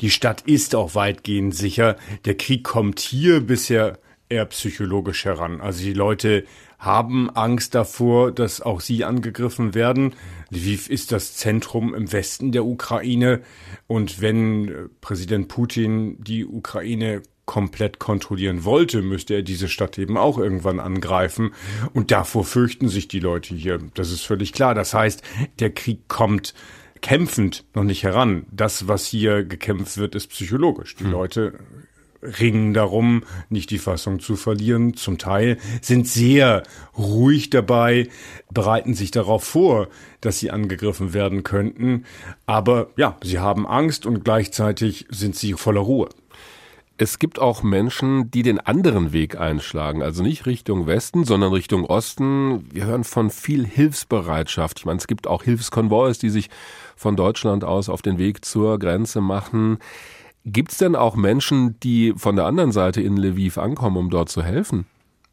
Die 0.02 0.12
Stadt 0.12 0.42
ist 0.42 0.76
auch 0.76 0.94
weitgehend 0.94 1.56
sicher. 1.56 1.96
Der 2.26 2.38
Krieg 2.38 2.64
kommt 2.64 3.00
hier 3.00 3.42
bisher 3.42 3.98
eher 4.30 4.46
psychologisch 4.46 5.26
heran. 5.26 5.60
Also 5.60 5.84
die 5.84 5.94
Leute 5.94 6.44
haben 6.78 7.32
Angst 7.32 7.74
davor, 7.74 8.32
dass 8.32 8.62
auch 8.62 8.82
sie 8.82 9.04
angegriffen 9.04 9.74
werden. 9.74 10.14
Lviv 10.52 10.92
ist 10.92 11.12
das 11.12 11.34
Zentrum 11.36 11.96
im 11.96 12.12
Westen 12.12 12.52
der 12.52 12.66
Ukraine. 12.66 13.42
Und 13.88 14.22
wenn 14.22 14.92
Präsident 15.02 15.48
Putin 15.48 16.24
die 16.24 16.46
Ukraine 16.46 17.24
komplett 17.48 17.98
kontrollieren 17.98 18.64
wollte, 18.66 19.02
müsste 19.02 19.34
er 19.34 19.42
diese 19.42 19.70
Stadt 19.70 19.98
eben 19.98 20.18
auch 20.18 20.38
irgendwann 20.38 20.80
angreifen. 20.80 21.54
Und 21.94 22.12
davor 22.12 22.44
fürchten 22.44 22.90
sich 22.90 23.08
die 23.08 23.20
Leute 23.20 23.56
hier. 23.56 23.80
Das 23.96 24.12
ist 24.12 24.22
völlig 24.22 24.54
klar. 24.54 24.76
Das 24.76 24.94
heißt, 24.94 25.24
der 25.58 25.72
Krieg 25.72 26.08
kommt 26.08 26.54
kämpfend 27.02 27.64
noch 27.74 27.84
nicht 27.84 28.04
heran. 28.04 28.46
Das, 28.52 28.88
was 28.88 29.08
hier 29.08 29.44
gekämpft 29.44 29.98
wird, 29.98 30.14
ist 30.14 30.28
psychologisch. 30.28 30.96
Die 30.98 31.06
hm. 31.06 31.12
Leute 31.12 31.54
ringen 32.22 32.74
darum, 32.74 33.24
nicht 33.50 33.70
die 33.72 33.78
Fassung 33.78 34.20
zu 34.20 34.36
verlieren. 34.36 34.96
Zum 34.96 35.18
Teil 35.18 35.58
sind 35.82 36.08
sehr 36.08 36.64
ruhig 36.98 37.50
dabei, 37.50 38.10
bereiten 38.52 38.94
sich 38.94 39.12
darauf 39.12 39.44
vor, 39.44 39.88
dass 40.20 40.40
sie 40.40 40.52
angegriffen 40.52 41.14
werden 41.14 41.44
könnten. 41.44 42.06
Aber 42.46 42.90
ja, 42.98 43.18
sie 43.24 43.40
haben 43.40 43.66
Angst 43.68 44.06
und 44.06 44.26
gleichzeitig 44.26 45.06
sind 45.10 45.36
sie 45.36 45.54
voller 45.54 45.82
Ruhe. 45.82 46.10
Es 47.00 47.20
gibt 47.20 47.38
auch 47.38 47.62
Menschen, 47.62 48.32
die 48.32 48.42
den 48.42 48.60
anderen 48.60 49.14
Weg 49.14 49.40
einschlagen, 49.40 50.02
also 50.02 50.24
nicht 50.24 50.48
Richtung 50.48 50.88
Westen, 50.88 51.26
sondern 51.26 51.54
Richtung 51.54 51.86
Osten. 51.86 52.66
Wir 52.74 52.86
hören 52.86 53.04
von 53.04 53.30
viel 53.30 53.68
Hilfsbereitschaft. 53.68 54.80
Ich 54.80 54.86
meine, 54.86 54.98
es 54.98 55.06
gibt 55.06 55.28
auch 55.28 55.44
Hilfskonvois, 55.44 56.14
die 56.14 56.32
sich 56.32 56.50
von 56.96 57.16
Deutschland 57.16 57.64
aus 57.64 57.90
auf 57.90 58.02
den 58.02 58.18
Weg 58.18 58.44
zur 58.44 58.80
Grenze 58.80 59.22
machen. 59.22 59.78
Gibt 60.44 60.72
es 60.72 60.80
denn 60.80 60.96
auch 60.96 61.16
Menschen, 61.16 61.80
die 61.82 62.14
von 62.18 62.36
der 62.36 62.46
anderen 62.46 62.72
Seite 62.72 63.02
in 63.02 63.16
Lviv 63.16 63.60
ankommen, 63.60 63.98
um 63.98 64.10
dort 64.10 64.30
zu 64.30 64.42
helfen? 64.42 64.88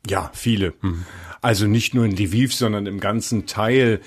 Ja, 0.07 0.31
viele. 0.35 0.75
Mhm. 0.83 1.05
Also 1.41 1.67
nicht 1.67 1.95
nur 1.95 2.05
in 2.05 2.13
Lviv, 2.13 2.55
sondern 2.55 2.85
im 2.87 3.01
ganzen 3.01 3.47
Teil 3.47 4.01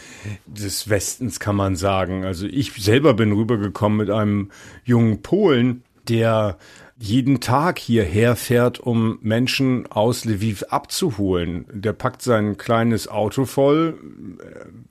des 0.45 0.89
Westens 0.89 1.39
kann 1.39 1.55
man 1.55 1.75
sagen. 1.75 2.23
Also 2.23 2.45
ich 2.45 2.73
selber 2.73 3.15
bin 3.15 3.31
rübergekommen 3.31 3.97
mit 3.97 4.11
einem 4.11 4.51
jungen 4.85 5.23
Polen, 5.23 5.83
der 6.07 6.57
jeden 6.99 7.39
Tag 7.39 7.77
hierher 7.77 8.35
fährt, 8.35 8.79
um 8.79 9.19
Menschen 9.21 9.85
aus 9.87 10.25
Lviv 10.25 10.63
abzuholen. 10.69 11.65
Der 11.71 11.93
packt 11.93 12.21
sein 12.23 12.57
kleines 12.57 13.07
Auto 13.07 13.45
voll. 13.45 13.99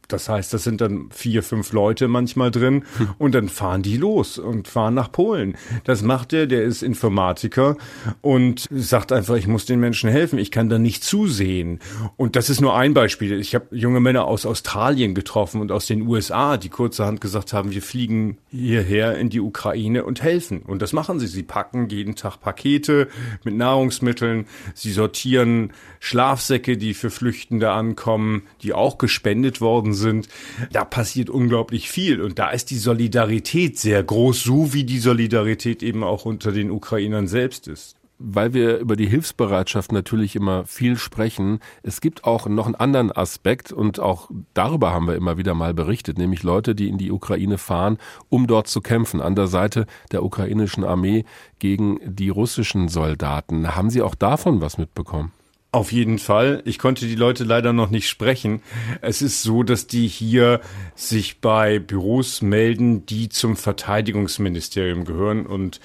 Das 0.09 0.29
heißt, 0.29 0.53
das 0.55 0.63
sind 0.63 0.81
dann 0.81 1.09
vier, 1.11 1.43
fünf 1.43 1.73
Leute 1.73 2.07
manchmal 2.07 2.51
drin 2.51 2.85
und 3.19 3.35
dann 3.35 3.49
fahren 3.49 3.83
die 3.83 3.97
los 3.97 4.39
und 4.39 4.69
fahren 4.69 4.95
nach 4.95 5.11
Polen. 5.11 5.57
Das 5.85 6.03
macht 6.03 6.33
er, 6.33 6.47
der 6.47 6.63
ist 6.63 6.83
Informatiker 6.83 7.77
und 8.21 8.69
sagt 8.71 9.11
einfach, 9.11 9.35
ich 9.35 9.49
muss 9.49 9.67
den 9.67 9.81
Menschen 9.81 10.09
helfen, 10.09 10.39
ich 10.39 10.53
kann 10.53 10.69
da 10.69 10.79
nicht 10.79 11.03
zusehen. 11.03 11.81
Und 12.17 12.37
das 12.37 12.51
ist 12.51 12.61
nur 12.61 12.77
ein 12.77 12.95
Beispiel. 12.95 13.41
Ich 13.41 13.55
habe 13.55 13.67
junge 13.73 13.99
Männer 14.01 14.27
aus 14.27 14.47
Australien 14.47 15.15
getroffen 15.15 15.61
und 15.61 15.73
aus 15.73 15.87
den 15.87 16.03
USA, 16.03 16.57
die 16.57 16.69
kurzerhand 16.69 17.21
gesagt 17.21 17.53
haben, 17.53 17.73
wir 17.73 17.83
fliegen 17.83 18.39
hierher 18.51 19.19
in 19.19 19.29
die 19.29 19.41
Ukraine 19.41 20.05
und 20.05 20.23
helfen. 20.23 20.63
Und 20.63 20.83
das 20.83 20.93
machen 20.93 21.19
sie. 21.19 21.27
Sie 21.27 21.43
packen 21.43 21.89
jeden 21.97 22.15
Tag 22.15 22.39
Pakete 22.39 23.09
mit 23.45 23.57
Nahrungsmitteln. 23.57 24.47
Sie 24.75 24.93
sortieren 24.93 25.73
Schlafsäcke, 25.99 26.77
die 26.77 26.95
für 26.95 27.11
Flüchtende 27.11 27.71
ankommen, 27.71 28.43
die 28.63 28.73
auch 28.73 28.99
gespendet 28.99 29.61
worden 29.61 29.95
sind. 29.95 30.29
Da 30.73 30.85
passiert 30.85 31.31
unglaublich 31.31 31.91
viel 31.91 32.21
und 32.21 32.39
da 32.39 32.51
ist 32.51 32.71
die 32.71 32.79
Solidarität 32.79 33.79
sehr 33.79 34.03
groß, 34.03 34.43
so 34.43 34.73
wie 34.73 34.85
die 34.85 34.99
Solidarität 34.99 35.83
eben 35.83 36.05
auch 36.05 36.25
unter 36.25 36.53
den 36.53 36.71
Ukrainern 36.71 37.27
selbst 37.27 37.69
ist 37.69 37.97
weil 38.19 38.55
wir 38.55 38.79
über 38.79 38.97
die 38.97 39.07
Hilfsbereitschaft 39.09 39.93
natürlich 39.93 40.37
immer 40.37 40.65
viel 40.65 40.97
sprechen, 40.97 41.61
es 41.83 42.01
gibt 42.01 42.25
auch 42.25 42.47
noch 42.47 42.67
einen 42.67 42.75
anderen 42.75 43.13
Aspekt 43.13 43.73
und 43.73 44.01
auch 44.01 44.31
darüber 44.55 44.93
haben 44.93 45.07
wir 45.07 45.17
immer 45.17 45.37
wieder 45.37 45.55
mal 45.55 45.75
berichtet, 45.75 46.19
nämlich 46.19 46.43
Leute, 46.43 46.75
die 46.75 46.89
in 46.89 46.99
die 46.99 47.13
Ukraine 47.13 47.59
fahren, 47.59 47.99
um 48.29 48.47
dort 48.47 48.69
zu 48.69 48.81
kämpfen, 48.81 49.21
an 49.21 49.35
der 49.35 49.47
Seite 49.47 49.87
der 50.13 50.23
ukrainischen 50.23 50.85
Armee 50.85 51.25
gegen 51.59 51.99
die 52.05 52.29
russischen 52.29 52.89
Soldaten. 52.89 53.77
Haben 53.77 53.91
Sie 53.91 54.03
auch 54.03 54.15
davon 54.15 54.61
was 54.61 54.79
mitbekommen? 54.79 55.33
Auf 55.77 55.93
jeden 55.93 56.19
Fall. 56.19 56.63
Ich 56.65 56.79
konnte 56.79 57.07
die 57.07 57.17
Leute 57.17 57.45
leider 57.45 57.75
noch 57.75 57.91
nicht 57.91 58.09
sprechen. 58.09 58.63
Es 59.03 59.21
ist 59.21 59.43
so, 59.43 59.63
dass 59.63 59.87
die 59.87 60.09
hier 60.09 60.63
sich 60.95 61.43
bei 61.43 61.79
Büros 61.79 62.41
melden, 62.41 63.05
die 63.05 63.29
zum 63.29 63.57
Verteidigungsministerium 63.57 65.05
gehören 65.05 65.45
und 65.45 65.83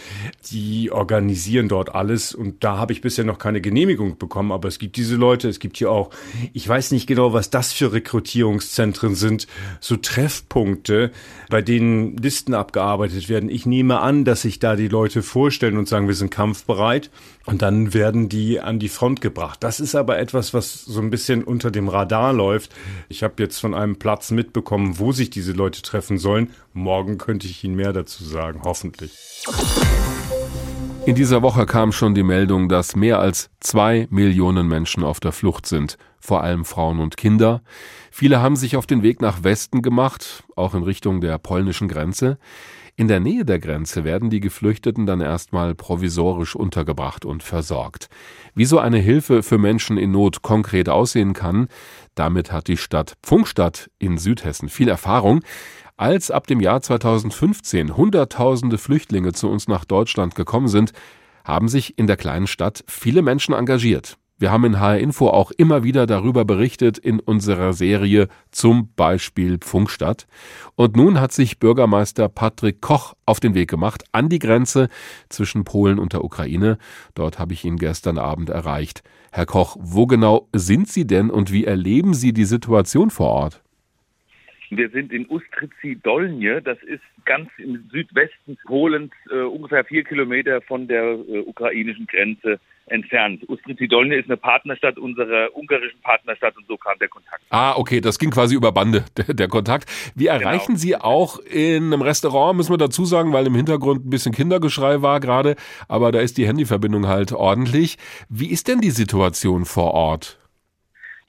die 0.50 0.92
organisieren 0.92 1.68
dort 1.68 1.94
alles. 1.94 2.34
Und 2.34 2.64
da 2.64 2.78
habe 2.78 2.94
ich 2.94 3.02
bisher 3.02 3.26
noch 3.26 3.38
keine 3.38 3.60
Genehmigung 3.60 4.18
bekommen. 4.18 4.54
Aber 4.54 4.70
es 4.70 4.80
gibt 4.80 4.96
diese 4.96 5.18
Leute. 5.18 5.50
Es 5.50 5.60
gibt 5.60 5.76
hier 5.76 5.92
auch, 5.92 6.12
ich 6.54 6.66
weiß 6.66 6.92
nicht 6.92 7.06
genau, 7.06 7.34
was 7.34 7.50
das 7.50 7.74
für 7.74 7.92
Rekrutierungszentren 7.92 9.16
sind, 9.16 9.46
so 9.82 9.98
Treffpunkte, 9.98 11.12
bei 11.50 11.62
denen 11.62 12.16
Listen 12.16 12.54
abgearbeitet 12.54 13.28
werden. 13.28 13.50
Ich 13.50 13.66
nehme 13.66 14.00
an, 14.00 14.24
dass 14.24 14.44
sich 14.44 14.58
da 14.60 14.78
die 14.78 14.88
Leute 14.88 15.22
vorstellen 15.22 15.78
und 15.78 15.90
sagen, 15.90 16.08
wir 16.08 16.16
sind 16.16 16.32
kampfbereit. 16.32 17.12
Und 17.46 17.62
dann 17.62 17.94
werden 17.94 18.30
die 18.30 18.60
an 18.60 18.78
die 18.78 18.88
Front 18.88 19.20
gebracht. 19.20 19.64
Das 19.64 19.81
ist 19.82 19.96
aber 19.96 20.20
etwas, 20.20 20.54
was 20.54 20.86
so 20.86 21.02
ein 21.02 21.10
bisschen 21.10 21.44
unter 21.44 21.72
dem 21.72 21.90
Radar 21.90 22.34
läuft. 22.34 22.74
Ich 23.10 23.24
habe 23.24 23.34
jetzt 23.40 23.60
von 23.60 23.74
einem 23.74 23.98
Platz 23.98 24.32
mitbekommen, 24.32 25.00
wo 25.00 25.12
sich 25.12 25.30
diese 25.30 25.52
Leute 25.52 25.82
treffen 25.82 26.18
sollen. 26.18 26.52
Morgen 26.74 27.18
könnte 27.18 27.48
ich 27.48 27.64
Ihnen 27.64 27.76
mehr 27.76 27.92
dazu 27.92 28.24
sagen, 28.24 28.62
hoffentlich. 28.64 29.12
In 31.06 31.16
dieser 31.16 31.42
Woche 31.42 31.66
kam 31.66 31.92
schon 31.92 32.14
die 32.14 32.24
Meldung, 32.24 32.70
dass 32.70 32.96
mehr 32.96 33.20
als 33.20 33.50
zwei 33.60 34.08
Millionen 34.12 34.68
Menschen 34.68 35.04
auf 35.04 35.20
der 35.20 35.32
Flucht 35.32 35.66
sind, 35.66 35.98
vor 36.20 36.44
allem 36.44 36.64
Frauen 36.64 37.00
und 37.00 37.18
Kinder. 37.18 37.64
Viele 38.12 38.40
haben 38.40 38.56
sich 38.56 38.76
auf 38.76 38.86
den 38.86 39.02
Weg 39.02 39.20
nach 39.20 39.44
Westen 39.44 39.82
gemacht, 39.82 40.44
auch 40.56 40.76
in 40.76 40.84
Richtung 40.84 41.20
der 41.20 41.40
polnischen 41.40 41.88
Grenze. 41.88 42.38
In 43.01 43.08
der 43.08 43.20
Nähe 43.20 43.46
der 43.46 43.58
Grenze 43.58 44.03
werden 44.03 44.29
die 44.29 44.41
Geflüchteten 44.41 45.08
dann 45.08 45.22
erstmal 45.22 45.74
provisorisch 45.74 46.55
untergebracht 46.55 47.25
und 47.25 47.41
versorgt. 47.41 48.10
Wie 48.53 48.65
so 48.65 48.77
eine 48.77 49.00
Hilfe 49.00 49.41
für 49.41 49.58
Menschen 49.58 49.98
in 49.98 50.12
Not 50.12 50.43
konkret 50.43 50.88
aussehen 50.88 51.34
kann, 51.34 51.67
damit 52.13 52.51
hat 52.51 52.67
die 52.67 52.77
Stadt 52.77 53.15
Pfungstadt 53.24 53.89
in 53.98 54.20
Südhessen 54.20 54.70
viel 54.70 54.88
Erfahrung. 54.88 55.41
Als 55.98 56.29
ab 56.29 56.46
dem 56.46 56.60
Jahr 56.60 56.84
2015 56.84 57.98
Hunderttausende 57.98 58.77
Flüchtlinge 58.77 59.34
zu 59.34 59.50
uns 59.50 59.67
nach 59.67 59.84
Deutschland 59.84 60.36
gekommen 60.36 60.67
sind, 60.67 60.91
haben 61.43 61.70
sich 61.70 61.98
in 61.98 62.05
der 62.05 62.17
kleinen 62.17 62.46
Stadt 62.46 62.84
viele 62.88 63.24
Menschen 63.24 63.55
engagiert. 63.55 64.20
Wir 64.42 64.52
haben 64.52 64.66
in 64.66 64.80
HR 64.80 64.98
Info 64.98 65.28
auch 65.28 65.52
immer 65.52 65.84
wieder 65.84 66.08
darüber 66.08 66.46
berichtet 66.46 66.98
in 66.98 67.20
unserer 67.20 67.74
Serie 67.74 68.28
zum 68.50 68.92
Beispiel 68.96 69.60
Pfungstadt. 69.60 70.26
Und 70.74 70.98
nun 70.98 71.22
hat 71.22 71.32
sich 71.32 71.60
Bürgermeister 71.60 72.28
Patrick 72.28 72.82
Koch 72.82 73.14
auf 73.28 73.40
den 73.40 73.54
Weg 73.54 73.70
gemacht 73.70 74.04
an 74.14 74.30
die 74.30 74.40
Grenze 74.40 74.90
zwischen 75.30 75.64
Polen 75.64 76.00
und 76.00 76.14
der 76.14 76.24
Ukraine. 76.24 76.80
Dort 77.14 77.38
habe 77.38 77.54
ich 77.54 77.66
ihn 77.66 77.78
gestern 77.78 78.18
Abend 78.18 78.50
erreicht. 78.50 79.04
Herr 79.32 79.46
Koch, 79.46 79.78
wo 79.80 80.08
genau 80.08 80.50
sind 80.54 80.88
Sie 80.88 81.06
denn 81.06 81.30
und 81.30 81.52
wie 81.52 81.66
erleben 81.66 82.16
Sie 82.16 82.34
die 82.34 82.46
Situation 82.46 83.12
vor 83.12 83.28
Ort? 83.28 83.62
Wir 84.74 84.90
sind 84.90 85.12
in 85.12 85.28
Ustrici-Dolnie, 85.28 86.62
das 86.63 86.82
ist 86.84 87.01
ganz 87.25 87.50
im 87.58 87.90
Südwesten 87.92 88.58
Polens, 88.66 89.12
äh, 89.30 89.42
ungefähr 89.42 89.84
vier 89.84 90.06
Kilometer 90.06 90.62
von 90.62 90.88
der 90.88 91.04
äh, 91.04 91.40
ukrainischen 91.40 92.08
Grenze 92.08 92.58
entfernt. 92.86 93.44
Ustrici-Dolnie 93.50 94.16
ist 94.16 94.30
eine 94.30 94.38
Partnerstadt 94.38 94.98
unserer 94.98 95.54
ungarischen 95.54 96.00
Partnerstadt 96.01 96.56
und 96.56 96.68
so 96.68 96.78
kam 96.78 96.98
der 97.00 97.10
Kontakt. 97.10 97.44
Ah, 97.50 97.75
okay, 97.75 98.00
das 98.00 98.18
ging 98.18 98.32
quasi 98.32 98.56
über 98.56 98.72
Bande, 98.72 99.04
der, 99.18 99.34
der 99.34 99.50
Kontakt. 99.50 99.92
Wie 100.16 100.25
genau. 100.25 100.40
erreichen 100.40 100.68
genau. 100.68 100.80
Sie 100.80 100.96
auch 100.96 101.40
in 101.40 101.88
einem 101.88 102.01
Restaurant, 102.01 102.56
müssen 102.56 102.72
wir 102.72 102.78
dazu 102.78 103.04
sagen, 103.04 103.34
weil 103.34 103.48
im 103.48 103.56
Hintergrund 103.56 104.06
ein 104.06 104.10
bisschen 104.10 104.34
Kindergeschrei 104.34 105.01
war 105.01 105.20
gerade, 105.20 105.58
aber 105.90 106.13
da 106.13 106.22
ist 106.22 106.38
die 106.38 106.48
Handyverbindung 106.48 107.08
halt 107.08 107.34
ordentlich. 107.34 107.98
Wie 108.30 108.50
ist 108.50 108.70
denn 108.70 108.80
die 108.80 108.92
Situation 108.92 109.66
vor 109.66 109.94
Ort? 109.94 110.41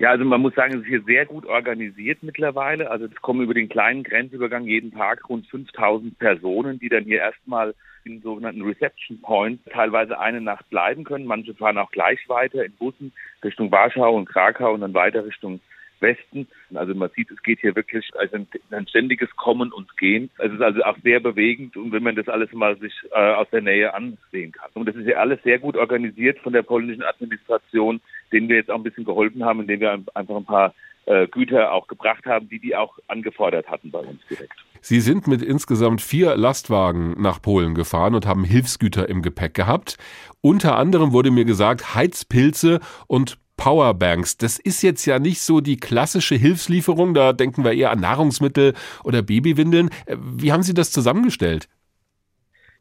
Ja, 0.02 0.10
also 0.10 0.24
man 0.24 0.40
muss 0.40 0.56
sagen, 0.56 0.74
es 0.74 0.80
ist 0.80 0.88
hier 0.88 1.02
sehr 1.04 1.26
gut 1.26 1.46
organisiert 1.46 2.24
mittlerweile. 2.24 2.90
Also 2.90 3.04
es 3.04 3.14
kommen 3.22 3.40
über 3.40 3.54
den 3.54 3.68
kleinen 3.68 4.02
Grenzübergang 4.02 4.64
jeden 4.64 4.90
Tag 4.90 5.28
rund 5.28 5.46
5000 5.46 6.18
Personen, 6.18 6.80
die 6.80 6.88
dann 6.88 7.04
hier 7.04 7.18
erstmal 7.18 7.72
in 8.02 8.20
sogenannten 8.20 8.62
Reception 8.62 9.20
Points 9.20 9.62
teilweise 9.70 10.18
eine 10.18 10.40
Nacht 10.40 10.68
bleiben 10.70 11.04
können. 11.04 11.24
Manche 11.24 11.54
fahren 11.54 11.78
auch 11.78 11.92
gleich 11.92 12.18
weiter 12.28 12.64
in 12.64 12.72
Bussen 12.72 13.12
Richtung 13.44 13.70
Warschau 13.70 14.16
und 14.16 14.28
Krakau 14.28 14.74
und 14.74 14.80
dann 14.80 14.92
weiter 14.92 15.24
Richtung 15.24 15.60
Westen. 16.02 16.46
Also 16.74 16.94
man 16.94 17.10
sieht, 17.16 17.30
es 17.30 17.42
geht 17.42 17.60
hier 17.60 17.74
wirklich 17.74 18.10
also 18.18 18.36
ein, 18.36 18.46
ein, 18.70 18.86
ständiges 18.86 19.30
Kommen 19.36 19.72
und 19.72 19.96
Gehen. 19.96 20.30
Es 20.38 20.52
ist 20.52 20.60
also 20.60 20.82
auch 20.82 20.96
sehr 21.02 21.20
bewegend 21.20 21.76
und 21.76 21.92
wenn 21.92 22.02
man 22.02 22.16
das 22.16 22.28
alles 22.28 22.52
mal 22.52 22.76
sich 22.78 22.92
äh, 23.12 23.34
aus 23.34 23.48
der 23.50 23.62
Nähe 23.62 23.94
ansehen 23.94 24.52
kann. 24.52 24.70
Und 24.74 24.86
das 24.86 24.96
ist 24.96 25.06
ja 25.06 25.16
alles 25.16 25.42
sehr 25.42 25.58
gut 25.58 25.76
organisiert 25.76 26.38
von 26.40 26.52
der 26.52 26.62
polnischen 26.62 27.04
Administration, 27.04 28.00
denen 28.32 28.48
wir 28.48 28.56
jetzt 28.56 28.70
auch 28.70 28.76
ein 28.76 28.82
bisschen 28.82 29.04
geholfen 29.04 29.44
haben, 29.44 29.60
indem 29.60 29.80
wir 29.80 29.92
einfach 30.14 30.36
ein 30.36 30.44
paar 30.44 30.74
äh, 31.06 31.26
Güter 31.26 31.72
auch 31.72 31.88
gebracht 31.88 32.26
haben, 32.26 32.48
die 32.48 32.58
die 32.58 32.76
auch 32.76 32.98
angefordert 33.08 33.68
hatten 33.68 33.90
bei 33.90 34.00
uns 34.00 34.20
direkt. 34.28 34.52
Sie 34.80 35.00
sind 35.00 35.28
mit 35.28 35.42
insgesamt 35.42 36.00
vier 36.00 36.36
Lastwagen 36.36 37.20
nach 37.20 37.40
Polen 37.40 37.74
gefahren 37.74 38.14
und 38.14 38.26
haben 38.26 38.44
Hilfsgüter 38.44 39.08
im 39.08 39.22
Gepäck 39.22 39.54
gehabt. 39.54 39.96
Unter 40.40 40.76
anderem 40.76 41.12
wurde 41.12 41.30
mir 41.30 41.44
gesagt, 41.44 41.94
Heizpilze 41.94 42.80
und 43.06 43.38
Powerbanks. 43.62 44.38
Das 44.38 44.58
ist 44.58 44.82
jetzt 44.82 45.06
ja 45.06 45.20
nicht 45.20 45.40
so 45.40 45.60
die 45.60 45.76
klassische 45.76 46.34
Hilfslieferung, 46.34 47.14
da 47.14 47.32
denken 47.32 47.62
wir 47.62 47.72
eher 47.72 47.92
an 47.92 48.00
Nahrungsmittel 48.00 48.74
oder 49.04 49.22
Babywindeln. 49.22 49.88
Äh, 50.06 50.16
wie 50.18 50.50
haben 50.50 50.64
Sie 50.64 50.74
das 50.74 50.90
zusammengestellt? 50.90 51.68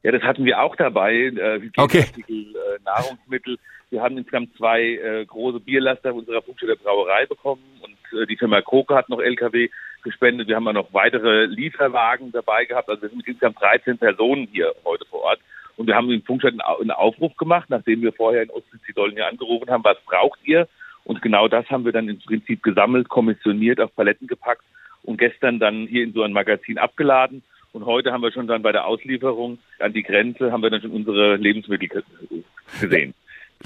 Ja, 0.01 0.11
das 0.11 0.23
hatten 0.23 0.43
wir 0.43 0.59
auch 0.59 0.75
dabei. 0.75 1.13
Äh, 1.13 1.69
okay. 1.77 2.05
Äh, 2.27 2.45
Nahrungsmittel. 2.83 3.59
Wir 3.91 4.01
haben 4.01 4.17
insgesamt 4.17 4.55
zwei 4.57 4.81
äh, 4.81 5.23
große 5.23 5.59
Bierlaster 5.59 6.15
unserer 6.15 6.41
Funkstelle 6.41 6.75
Brauerei 6.75 7.27
bekommen 7.27 7.61
und 7.81 8.19
äh, 8.19 8.25
die 8.25 8.37
Firma 8.37 8.63
Koke 8.63 8.95
hat 8.95 9.07
noch 9.07 9.19
LKW 9.19 9.69
gespendet. 10.01 10.47
Wir 10.47 10.55
haben 10.55 10.65
ja 10.65 10.73
noch 10.73 10.91
weitere 10.93 11.45
Lieferwagen 11.45 12.31
dabei 12.31 12.65
gehabt. 12.65 12.89
Also 12.89 13.03
wir 13.03 13.09
sind 13.09 13.27
insgesamt 13.27 13.61
13 13.61 13.99
Personen 13.99 14.47
hier 14.51 14.73
heute 14.83 15.05
vor 15.05 15.21
Ort. 15.21 15.41
Und 15.81 15.87
wir 15.87 15.95
haben 15.95 16.11
in 16.11 16.21
Funkstadt 16.21 16.53
einen 16.53 16.91
Aufruf 16.91 17.35
gemacht, 17.37 17.71
nachdem 17.71 18.03
wir 18.03 18.13
vorher 18.13 18.43
in 18.43 18.51
Ostsee-Sidolien 18.51 19.23
angerufen 19.23 19.67
haben, 19.71 19.83
was 19.83 19.97
braucht 20.05 20.37
ihr? 20.43 20.67
Und 21.05 21.23
genau 21.23 21.47
das 21.47 21.67
haben 21.71 21.85
wir 21.85 21.91
dann 21.91 22.07
im 22.07 22.19
Prinzip 22.19 22.61
gesammelt, 22.61 23.09
kommissioniert, 23.09 23.81
auf 23.81 23.95
Paletten 23.95 24.27
gepackt 24.27 24.61
und 25.01 25.17
gestern 25.17 25.57
dann 25.57 25.87
hier 25.87 26.03
in 26.03 26.13
so 26.13 26.21
ein 26.21 26.33
Magazin 26.33 26.77
abgeladen. 26.77 27.41
Und 27.73 27.87
heute 27.87 28.11
haben 28.11 28.21
wir 28.21 28.31
schon 28.31 28.45
dann 28.45 28.61
bei 28.61 28.71
der 28.71 28.85
Auslieferung 28.85 29.57
an 29.79 29.91
die 29.91 30.03
Grenze, 30.03 30.51
haben 30.51 30.61
wir 30.61 30.69
dann 30.69 30.83
schon 30.83 30.91
unsere 30.91 31.37
Lebensmittel 31.37 32.03
gesehen 32.79 33.15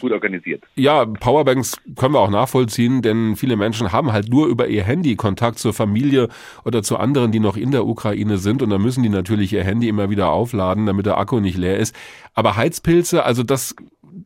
gut 0.01 0.11
organisiert. 0.11 0.63
Ja, 0.75 1.05
Powerbanks 1.05 1.77
können 1.95 2.13
wir 2.13 2.19
auch 2.19 2.29
nachvollziehen, 2.29 3.01
denn 3.01 3.35
viele 3.35 3.55
Menschen 3.55 3.91
haben 3.91 4.11
halt 4.11 4.29
nur 4.29 4.47
über 4.47 4.67
ihr 4.67 4.83
Handy 4.83 5.15
Kontakt 5.15 5.59
zur 5.59 5.73
Familie 5.73 6.29
oder 6.63 6.83
zu 6.83 6.97
anderen, 6.97 7.31
die 7.31 7.39
noch 7.39 7.57
in 7.57 7.71
der 7.71 7.85
Ukraine 7.85 8.37
sind 8.37 8.61
und 8.61 8.69
dann 8.69 8.81
müssen 8.81 9.03
die 9.03 9.09
natürlich 9.09 9.53
ihr 9.53 9.63
Handy 9.63 9.87
immer 9.87 10.09
wieder 10.09 10.29
aufladen, 10.29 10.85
damit 10.85 11.05
der 11.05 11.17
Akku 11.17 11.39
nicht 11.39 11.57
leer 11.57 11.77
ist. 11.77 11.95
Aber 12.33 12.55
Heizpilze, 12.55 13.23
also 13.23 13.43
das 13.43 13.75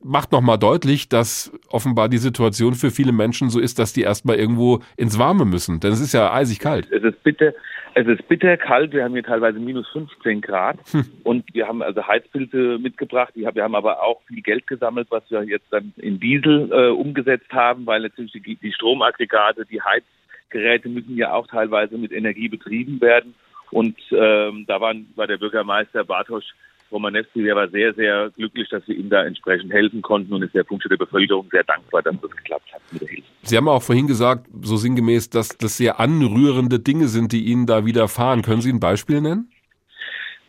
macht 0.04 0.32
nochmal 0.32 0.58
deutlich, 0.58 1.10
dass 1.10 1.52
offenbar 1.70 2.10
die 2.10 2.18
Situation 2.18 2.74
für 2.74 2.92
viele 2.92 3.12
Menschen 3.12 3.50
so 3.50 3.60
ist, 3.60 3.80
dass 3.80 3.94
die 3.94 4.02
erstmal 4.02 4.36
irgendwo 4.36 4.82
ins 4.98 5.18
Warme 5.18 5.46
müssen. 5.46 5.80
Denn 5.80 5.92
es 5.92 6.00
ist 6.00 6.14
ja 6.14 6.32
eisig 6.32 6.60
kalt. 6.60 6.92
Es 6.92 7.04
ist 7.04 7.22
bitter, 7.24 7.54
es 7.96 8.08
ist 8.08 8.28
bitter 8.28 8.58
kalt. 8.58 8.94
Wir 8.94 9.04
haben 9.04 9.14
hier 9.14 9.24
teilweise 9.24 9.60
minus 9.60 9.88
15 9.90 10.42
Grad. 10.42 10.78
Hm. 10.92 11.06
Und 11.24 11.54
wir 11.54 11.68
haben 11.68 11.82
also 11.82 12.06
Heizpilze 12.06 12.78
mitgebracht. 12.80 13.34
Wir 13.36 13.48
haben 13.48 13.76
aber 13.76 14.04
auch 14.04 14.22
viel 14.28 14.42
Geld 14.42 14.68
gesammelt, 14.68 15.08
was 15.10 15.24
wir 15.30 15.44
jetzt 15.44 15.68
dann 15.72 15.94
in 15.98 16.20
Diesel 16.20 16.72
äh, 16.72 16.90
umgesetzt 16.90 17.52
haben, 17.52 17.86
weil 17.86 18.02
natürlich 18.02 18.34
die, 18.34 18.56
die 18.56 18.74
Stromaggregate, 18.74 19.66
die 19.66 19.82
Heizgeräte 19.82 20.90
müssen 20.90 21.18
ja 21.18 21.34
auch 21.34 21.48
teilweise 21.48 21.98
mit 21.98 22.12
Energie 22.12 22.50
betrieben 22.50 23.02
werden. 23.02 23.36
Und 23.72 23.98
ähm, 24.12 24.66
da 24.68 24.82
waren, 24.82 25.08
war 25.16 25.28
der 25.28 25.38
Bürgermeister 25.38 26.04
Bartosch 26.04 26.54
Romanewski, 26.92 27.44
der 27.44 27.56
war 27.56 27.68
sehr, 27.70 27.94
sehr 27.94 28.32
glücklich, 28.32 28.68
dass 28.70 28.88
wir 28.88 28.96
ihm 28.96 29.10
da 29.10 29.24
entsprechend 29.24 29.72
helfen 29.72 30.02
konnten 30.02 30.34
und 30.34 30.42
ist 30.42 30.56
der 30.56 30.64
Punkt 30.64 30.90
der 30.90 30.98
Bevölkerung 30.98 31.48
sehr 31.52 31.64
dankbar, 31.64 32.02
dass 32.02 32.20
das 32.20 32.32
geklappt 32.32 32.74
hat 32.74 32.82
mit 32.92 33.02
der 33.02 33.08
Hilfe. 33.10 33.28
Sie 33.44 33.58
haben 33.58 33.68
auch 33.68 33.82
vorhin 33.82 34.08
gesagt, 34.08 34.48
so 34.62 34.76
sinngemäß, 34.76 35.30
dass 35.30 35.50
das 35.50 35.78
sehr 35.78 36.00
anrührende 36.00 36.80
Dinge 36.80 37.08
sind, 37.08 37.32
die 37.32 37.46
Ihnen 37.46 37.66
da 37.66 37.86
widerfahren. 37.86 38.42
Können 38.42 38.62
Sie 38.62 38.72
ein 38.72 38.80
Beispiel 38.80 39.22
nennen? 39.22 39.50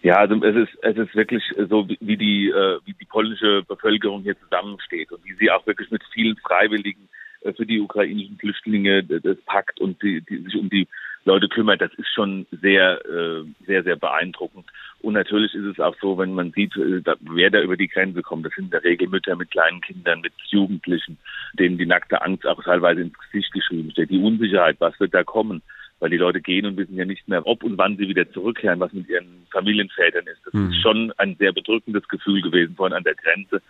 Ja, 0.02 0.16
also 0.16 0.34
es 0.42 0.56
ist 0.56 0.78
es 0.82 0.96
ist 0.96 1.14
wirklich 1.14 1.42
so, 1.68 1.86
wie 2.00 2.16
die 2.16 2.48
äh, 2.48 2.78
wie 2.86 2.94
die 2.94 3.04
polnische 3.04 3.62
Bevölkerung 3.68 4.22
hier 4.22 4.38
zusammensteht 4.40 5.12
und 5.12 5.22
wie 5.24 5.34
sie 5.34 5.50
auch 5.50 5.66
wirklich 5.66 5.90
mit 5.90 6.02
vielen 6.14 6.36
Freiwilligen 6.38 7.08
äh, 7.42 7.52
für 7.52 7.66
die 7.66 7.80
ukrainischen 7.80 8.38
Flüchtlinge 8.38 9.04
das 9.04 9.36
packt 9.44 9.78
und 9.78 10.02
die, 10.02 10.22
die 10.22 10.38
sich 10.38 10.56
um 10.56 10.70
die 10.70 10.88
Leute 11.24 11.48
kümmert, 11.48 11.80
das 11.80 11.92
ist 11.94 12.12
schon 12.14 12.46
sehr, 12.50 13.04
äh, 13.04 13.44
sehr, 13.66 13.82
sehr 13.82 13.96
beeindruckend. 13.96 14.66
Und 15.02 15.14
natürlich 15.14 15.54
ist 15.54 15.64
es 15.64 15.80
auch 15.80 15.94
so, 16.00 16.18
wenn 16.18 16.34
man 16.34 16.52
sieht, 16.52 16.76
äh, 16.76 17.02
wer 17.20 17.50
da 17.50 17.60
über 17.60 17.76
die 17.76 17.88
Grenze 17.88 18.22
kommt, 18.22 18.46
das 18.46 18.54
sind 18.54 18.66
in 18.66 18.70
der 18.70 18.84
Regel 18.84 19.08
Mütter 19.08 19.36
mit 19.36 19.50
kleinen 19.50 19.80
Kindern, 19.80 20.20
mit 20.20 20.32
Jugendlichen, 20.48 21.18
denen 21.54 21.78
die 21.78 21.86
nackte 21.86 22.22
Angst 22.22 22.46
auch 22.46 22.62
teilweise 22.62 23.02
ins 23.02 23.18
Gesicht 23.18 23.52
geschrieben 23.52 23.90
steht, 23.90 24.10
die 24.10 24.22
Unsicherheit, 24.22 24.76
was 24.78 24.98
wird 24.98 25.14
da 25.14 25.22
kommen, 25.22 25.62
weil 26.00 26.10
die 26.10 26.16
Leute 26.16 26.40
gehen 26.40 26.66
und 26.66 26.76
wissen 26.76 26.96
ja 26.96 27.04
nicht 27.04 27.28
mehr, 27.28 27.46
ob 27.46 27.62
und 27.62 27.76
wann 27.76 27.96
sie 27.96 28.08
wieder 28.08 28.30
zurückkehren, 28.32 28.80
was 28.80 28.92
mit 28.92 29.08
ihren 29.08 29.46
Familienvätern 29.52 30.26
ist. 30.26 30.40
Das 30.46 30.54
mhm. 30.54 30.70
ist 30.70 30.80
schon 30.80 31.12
ein 31.18 31.36
sehr 31.36 31.52
bedrückendes 31.52 32.08
Gefühl 32.08 32.40
gewesen 32.40 32.74
vorhin 32.74 32.96
an 32.96 33.04
der 33.04 33.14
Grenze. 33.14 33.60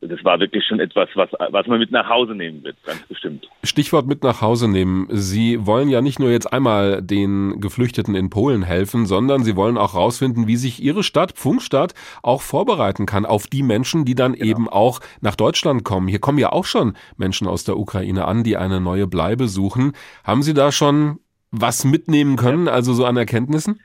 Das 0.00 0.24
war 0.24 0.40
wirklich 0.40 0.64
schon 0.64 0.80
etwas, 0.80 1.08
was, 1.14 1.28
was 1.50 1.66
man 1.66 1.78
mit 1.78 1.90
nach 1.90 2.08
Hause 2.08 2.34
nehmen 2.34 2.64
wird, 2.64 2.76
ganz 2.84 3.02
bestimmt. 3.02 3.46
Stichwort 3.64 4.06
mit 4.06 4.22
nach 4.22 4.40
Hause 4.40 4.68
nehmen. 4.68 5.06
Sie 5.10 5.66
wollen 5.66 5.88
ja 5.88 6.00
nicht 6.00 6.18
nur 6.18 6.30
jetzt 6.30 6.50
einmal 6.50 7.02
den 7.02 7.60
Geflüchteten 7.60 8.14
in 8.14 8.30
Polen 8.30 8.62
helfen, 8.62 9.04
sondern 9.04 9.44
Sie 9.44 9.56
wollen 9.56 9.76
auch 9.76 9.92
herausfinden, 9.92 10.46
wie 10.46 10.56
sich 10.56 10.82
Ihre 10.82 11.02
Stadt, 11.02 11.36
Funkstadt, 11.36 11.94
auch 12.22 12.40
vorbereiten 12.40 13.04
kann 13.04 13.26
auf 13.26 13.46
die 13.46 13.62
Menschen, 13.62 14.06
die 14.06 14.14
dann 14.14 14.32
genau. 14.32 14.46
eben 14.46 14.68
auch 14.68 15.00
nach 15.20 15.36
Deutschland 15.36 15.84
kommen. 15.84 16.08
Hier 16.08 16.20
kommen 16.20 16.38
ja 16.38 16.50
auch 16.50 16.64
schon 16.64 16.94
Menschen 17.18 17.46
aus 17.46 17.64
der 17.64 17.76
Ukraine 17.76 18.24
an, 18.24 18.42
die 18.42 18.56
eine 18.56 18.80
neue 18.80 19.06
Bleibe 19.06 19.48
suchen. 19.48 19.92
Haben 20.24 20.42
Sie 20.42 20.54
da 20.54 20.72
schon 20.72 21.18
was 21.50 21.84
mitnehmen 21.84 22.36
können, 22.36 22.68
also 22.68 22.94
so 22.94 23.04
an 23.04 23.16
Erkenntnissen? 23.16 23.80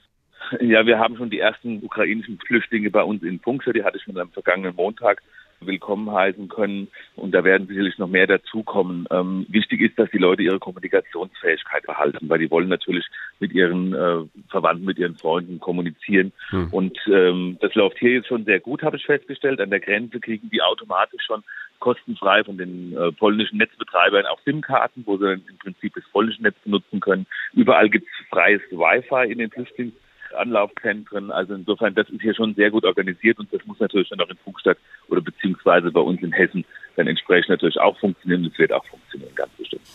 Ja, 0.62 0.86
wir 0.86 1.00
haben 1.00 1.18
schon 1.18 1.30
die 1.30 1.40
ersten 1.40 1.82
ukrainischen 1.84 2.38
Flüchtlinge 2.46 2.92
bei 2.92 3.04
uns 3.04 3.24
in 3.24 3.40
Funkstadt, 3.40 3.76
die 3.76 3.84
hatte 3.84 3.98
ich 3.98 4.04
schon 4.04 4.18
am 4.18 4.32
vergangenen 4.32 4.76
Montag 4.76 5.22
willkommen 5.60 6.12
heißen 6.12 6.48
können. 6.50 6.88
Und 7.16 7.32
da 7.32 7.44
werden 7.44 7.68
sicherlich 7.68 7.98
noch 7.98 8.08
mehr 8.08 8.28
dazukommen. 8.28 9.08
Ähm, 9.12 9.46
wichtig 9.50 9.82
ist, 9.82 9.98
dass 9.98 10.10
die 10.12 10.18
Leute 10.18 10.44
ihre 10.44 10.60
Kommunikationsfähigkeit 10.60 11.86
behalten, 11.86 12.30
weil 12.30 12.40
die 12.40 12.52
wollen 12.52 12.70
natürlich 12.70 13.06
mit 13.40 13.54
ihren 13.54 13.94
äh, 13.94 14.26
Verwandten, 14.50 14.86
mit 14.86 14.98
ihren 14.98 15.16
Freunden 15.16 15.60
kommunizieren. 15.60 16.32
Hm. 16.50 16.70
Und 16.72 16.98
ähm, 17.08 17.58
das 17.62 17.74
läuft 17.76 18.00
hier 18.00 18.12
jetzt 18.12 18.28
schon 18.28 18.46
sehr 18.46 18.60
gut, 18.60 18.84
habe 18.84 18.98
ich 18.98 19.06
festgestellt. 19.06 19.60
An 19.62 19.70
der 19.70 19.80
Grenze 19.80 20.20
kriegen 20.20 20.50
die 20.50 20.62
automatisch 20.62 21.24
schon 21.26 21.44
kostenfrei 21.80 22.44
von 22.44 22.58
den 22.58 22.96
äh, 22.98 23.12
polnischen 23.12 23.58
Netzbetreibern 23.58 24.26
auch 24.26 24.40
SIM-Karten, 24.46 25.04
wo 25.06 25.18
sie 25.18 25.26
dann 25.26 25.44
im 25.50 25.58
Prinzip 25.58 25.94
das 25.94 26.04
polnische 26.12 26.42
Netz 26.42 26.56
benutzen 26.64 27.00
können. 27.00 27.26
Überall 27.54 27.90
gibt 27.90 28.08
es 28.08 28.28
freies 28.30 28.62
Wi-Fi 28.72 29.32
in 29.32 29.40
den 29.40 29.52
Flüchtlings 29.52 29.94
Anlaufzentren. 30.36 31.32
Also 31.32 31.54
insofern, 31.54 31.96
das 31.96 32.10
ist 32.10 32.22
hier 32.22 32.36
schon 32.36 32.54
sehr 32.56 32.72
gut 32.72 32.86
organisiert 32.86 33.40
und 33.40 33.52
das 33.54 33.66
muss 33.66 33.80
natürlich 33.80 34.10
dann 34.10 34.22
auch 34.22 34.30
in 34.30 34.38
Funkstadt 34.38 34.78
oder 35.08 35.22
beziehungsweise 35.22 35.92
bei 35.92 36.02
uns 36.02 36.22
in 36.22 36.32
Hessen 36.32 36.66
dann 36.96 37.08
entsprechend 37.08 37.50
natürlich 37.50 37.80
auch 37.80 37.98
funktionieren. 38.00 38.46
Es 38.46 38.58
wird 38.58 38.72
auch 38.72 38.86
funktionieren, 38.86 39.34
ganz 39.36 39.52
bestimmt. 39.54 39.86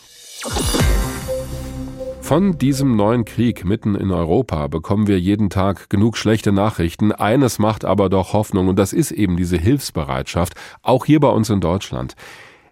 Von 2.21 2.57
diesem 2.57 2.95
neuen 2.95 3.25
Krieg 3.25 3.65
mitten 3.65 3.93
in 3.93 4.09
Europa 4.09 4.67
bekommen 4.67 5.07
wir 5.07 5.19
jeden 5.19 5.49
Tag 5.49 5.89
genug 5.89 6.15
schlechte 6.15 6.53
Nachrichten. 6.53 7.11
Eines 7.11 7.59
macht 7.59 7.83
aber 7.83 8.07
doch 8.09 8.31
Hoffnung 8.31 8.69
und 8.69 8.79
das 8.79 8.93
ist 8.93 9.11
eben 9.11 9.35
diese 9.35 9.57
Hilfsbereitschaft, 9.57 10.53
auch 10.81 11.05
hier 11.05 11.19
bei 11.19 11.27
uns 11.27 11.49
in 11.49 11.59
Deutschland. 11.59 12.15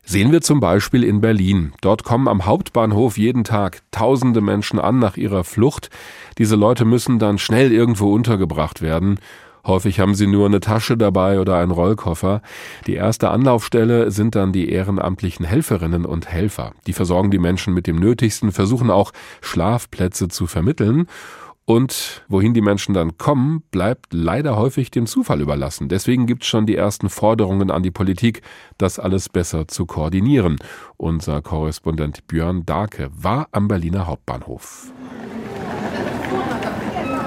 Sehen 0.03 0.31
wir 0.31 0.41
zum 0.41 0.59
Beispiel 0.59 1.03
in 1.03 1.21
Berlin. 1.21 1.73
Dort 1.81 2.03
kommen 2.03 2.27
am 2.27 2.45
Hauptbahnhof 2.45 3.17
jeden 3.17 3.43
Tag 3.43 3.81
tausende 3.91 4.41
Menschen 4.41 4.79
an 4.79 4.99
nach 4.99 5.17
ihrer 5.17 5.43
Flucht. 5.43 5.89
Diese 6.37 6.55
Leute 6.55 6.85
müssen 6.85 7.19
dann 7.19 7.37
schnell 7.37 7.71
irgendwo 7.71 8.13
untergebracht 8.13 8.81
werden. 8.81 9.19
Häufig 9.65 9.99
haben 9.99 10.15
sie 10.15 10.25
nur 10.25 10.45
eine 10.45 10.61
Tasche 10.61 10.97
dabei 10.97 11.39
oder 11.39 11.57
einen 11.57 11.71
Rollkoffer. 11.71 12.41
Die 12.87 12.95
erste 12.95 13.29
Anlaufstelle 13.29 14.09
sind 14.09 14.35
dann 14.35 14.51
die 14.51 14.69
ehrenamtlichen 14.71 15.45
Helferinnen 15.45 16.05
und 16.05 16.27
Helfer. 16.27 16.71
Die 16.87 16.93
versorgen 16.93 17.29
die 17.29 17.39
Menschen 17.39 17.73
mit 17.73 17.85
dem 17.85 17.97
Nötigsten, 17.97 18.51
versuchen 18.51 18.89
auch 18.89 19.11
Schlafplätze 19.41 20.27
zu 20.29 20.47
vermitteln 20.47 21.07
und 21.69 22.23
wohin 22.27 22.55
die 22.55 22.61
Menschen 22.61 22.95
dann 22.95 23.19
kommen, 23.19 23.61
bleibt 23.69 24.07
leider 24.11 24.57
häufig 24.57 24.89
dem 24.89 25.05
Zufall 25.05 25.39
überlassen. 25.39 25.87
Deswegen 25.87 26.25
gibt 26.25 26.41
es 26.41 26.49
schon 26.49 26.65
die 26.65 26.75
ersten 26.75 27.09
Forderungen 27.09 27.69
an 27.69 27.83
die 27.83 27.91
Politik, 27.91 28.41
das 28.79 28.97
alles 28.97 29.29
besser 29.29 29.67
zu 29.67 29.85
koordinieren. 29.85 30.57
Unser 30.97 31.43
Korrespondent 31.43 32.25
Björn 32.25 32.65
Darke 32.65 33.11
war 33.13 33.49
am 33.51 33.67
Berliner 33.67 34.07
Hauptbahnhof. 34.07 34.91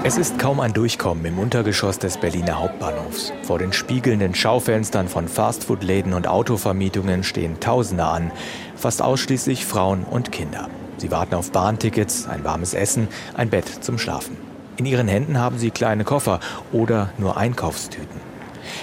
Es 0.02 0.18
ist 0.18 0.40
kaum 0.40 0.58
ein 0.58 0.72
Durchkommen 0.72 1.24
im 1.24 1.38
Untergeschoss 1.38 2.00
des 2.00 2.16
Berliner 2.16 2.58
Hauptbahnhofs. 2.58 3.32
Vor 3.44 3.60
den 3.60 3.72
spiegelnden 3.72 4.34
Schaufenstern 4.34 5.06
von 5.06 5.28
Fastfood-Läden 5.28 6.14
und 6.14 6.26
Autovermietungen 6.26 7.22
stehen 7.22 7.60
Tausende 7.60 8.06
an, 8.06 8.32
fast 8.74 9.02
ausschließlich 9.02 9.64
Frauen 9.64 10.02
und 10.02 10.32
Kinder. 10.32 10.68
Sie 11.02 11.10
warten 11.10 11.34
auf 11.34 11.50
Bahntickets, 11.50 12.28
ein 12.28 12.44
warmes 12.44 12.74
Essen, 12.74 13.08
ein 13.34 13.50
Bett 13.50 13.66
zum 13.66 13.98
Schlafen. 13.98 14.36
In 14.76 14.86
ihren 14.86 15.08
Händen 15.08 15.36
haben 15.36 15.58
sie 15.58 15.72
kleine 15.72 16.04
Koffer 16.04 16.38
oder 16.70 17.10
nur 17.18 17.36
Einkaufstüten. 17.36 18.20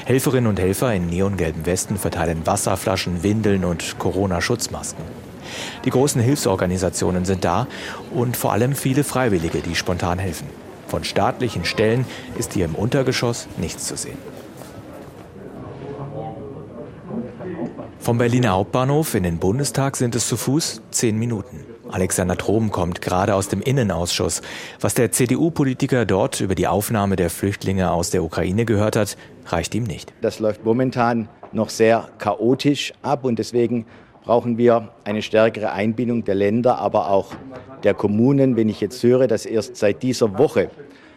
Helferinnen 0.03 0.49
und 0.49 0.59
Helfer 0.59 0.93
in 0.93 1.07
neongelben 1.07 1.65
Westen 1.65 1.97
verteilen 1.97 2.45
Wasserflaschen, 2.45 3.23
Windeln 3.23 3.63
und 3.63 3.99
Corona-Schutzmasken. 3.99 5.05
Die 5.85 5.91
großen 5.91 6.21
Hilfsorganisationen 6.21 7.23
sind 7.23 7.45
da 7.45 7.67
und 8.11 8.35
vor 8.35 8.51
allem 8.51 8.75
viele 8.75 9.05
Freiwillige, 9.05 9.61
die 9.61 9.75
spontan 9.75 10.19
helfen. 10.19 10.49
Von 10.89 11.05
staatlichen 11.05 11.63
Stellen 11.63 12.03
ist 12.37 12.51
hier 12.51 12.65
im 12.65 12.75
Untergeschoss 12.75 13.47
nichts 13.55 13.87
zu 13.87 13.95
sehen. 13.95 14.17
Vom 18.01 18.17
Berliner 18.17 18.51
Hauptbahnhof 18.51 19.15
in 19.15 19.23
den 19.23 19.37
Bundestag 19.37 19.95
sind 19.95 20.15
es 20.15 20.27
zu 20.27 20.35
Fuß 20.35 20.81
zehn 20.91 21.17
Minuten. 21.17 21.78
Alexander 21.91 22.37
Trom 22.37 22.71
kommt 22.71 23.01
gerade 23.01 23.35
aus 23.35 23.47
dem 23.47 23.61
Innenausschuss. 23.61 24.41
Was 24.79 24.93
der 24.93 25.11
CDU-Politiker 25.11 26.05
dort 26.05 26.39
über 26.39 26.55
die 26.55 26.67
Aufnahme 26.67 27.15
der 27.15 27.29
Flüchtlinge 27.29 27.91
aus 27.91 28.11
der 28.11 28.23
Ukraine 28.23 28.65
gehört 28.65 28.95
hat, 28.95 29.17
reicht 29.47 29.73
ihm 29.75 29.83
nicht. 29.83 30.13
Das 30.21 30.39
läuft 30.39 30.63
momentan 30.63 31.29
noch 31.51 31.69
sehr 31.69 32.09
chaotisch 32.17 32.93
ab 33.01 33.25
und 33.25 33.39
deswegen 33.39 33.85
brauchen 34.23 34.57
wir 34.57 34.89
eine 35.03 35.21
stärkere 35.21 35.71
Einbindung 35.71 36.23
der 36.23 36.35
Länder, 36.35 36.77
aber 36.77 37.09
auch 37.09 37.33
der 37.83 37.93
Kommunen. 37.93 38.55
Wenn 38.55 38.69
ich 38.69 38.81
jetzt 38.81 39.01
höre, 39.01 39.27
dass 39.27 39.45
erst 39.45 39.75
seit 39.75 40.03
dieser 40.03 40.37
Woche 40.37 40.69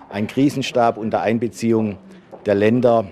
ein 0.09 0.27
Krisenstab 0.27 0.97
unter 0.97 1.21
Einbeziehung 1.21 1.99
der 2.47 2.55
Länder 2.55 3.05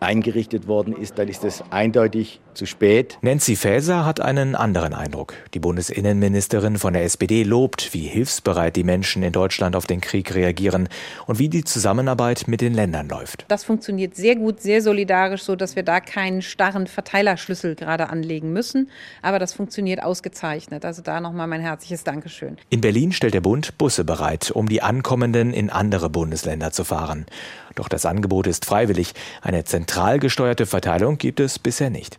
eingerichtet 0.00 0.68
worden 0.68 0.94
ist, 0.96 1.18
dann 1.18 1.28
ist 1.28 1.44
es 1.44 1.62
eindeutig 1.70 2.40
zu 2.56 2.66
spät. 2.66 3.18
Nancy 3.20 3.54
Faeser 3.54 4.04
hat 4.04 4.20
einen 4.20 4.54
anderen 4.54 4.94
Eindruck. 4.94 5.34
Die 5.54 5.60
Bundesinnenministerin 5.60 6.78
von 6.78 6.94
der 6.94 7.04
SPD 7.04 7.42
lobt, 7.42 7.94
wie 7.94 8.06
hilfsbereit 8.06 8.74
die 8.76 8.84
Menschen 8.84 9.22
in 9.22 9.32
Deutschland 9.32 9.76
auf 9.76 9.86
den 9.86 10.00
Krieg 10.00 10.34
reagieren 10.34 10.88
und 11.26 11.38
wie 11.38 11.48
die 11.48 11.64
Zusammenarbeit 11.64 12.48
mit 12.48 12.60
den 12.60 12.74
Ländern 12.74 13.08
läuft. 13.08 13.44
Das 13.48 13.64
funktioniert 13.64 14.16
sehr 14.16 14.36
gut, 14.36 14.60
sehr 14.60 14.82
solidarisch, 14.82 15.42
so 15.42 15.54
dass 15.54 15.76
wir 15.76 15.82
da 15.82 16.00
keinen 16.00 16.42
starren 16.42 16.86
Verteilerschlüssel 16.86 17.74
gerade 17.74 18.08
anlegen 18.10 18.52
müssen. 18.52 18.90
Aber 19.22 19.38
das 19.38 19.52
funktioniert 19.52 20.02
ausgezeichnet. 20.02 20.84
Also 20.84 21.02
da 21.02 21.20
nochmal 21.20 21.46
mein 21.46 21.60
herzliches 21.60 22.04
Dankeschön. 22.04 22.56
In 22.70 22.80
Berlin 22.80 23.12
stellt 23.12 23.34
der 23.34 23.40
Bund 23.40 23.78
Busse 23.78 24.04
bereit, 24.04 24.50
um 24.50 24.68
die 24.68 24.82
Ankommenden 24.82 25.52
in 25.52 25.70
andere 25.70 26.10
Bundesländer 26.10 26.72
zu 26.72 26.84
fahren. 26.84 27.26
Doch 27.74 27.88
das 27.88 28.06
Angebot 28.06 28.46
ist 28.46 28.64
freiwillig. 28.64 29.12
Eine 29.42 29.64
zentral 29.64 30.18
gesteuerte 30.18 30.66
Verteilung 30.66 31.18
gibt 31.18 31.40
es 31.40 31.58
bisher 31.58 31.90
nicht. 31.90 32.18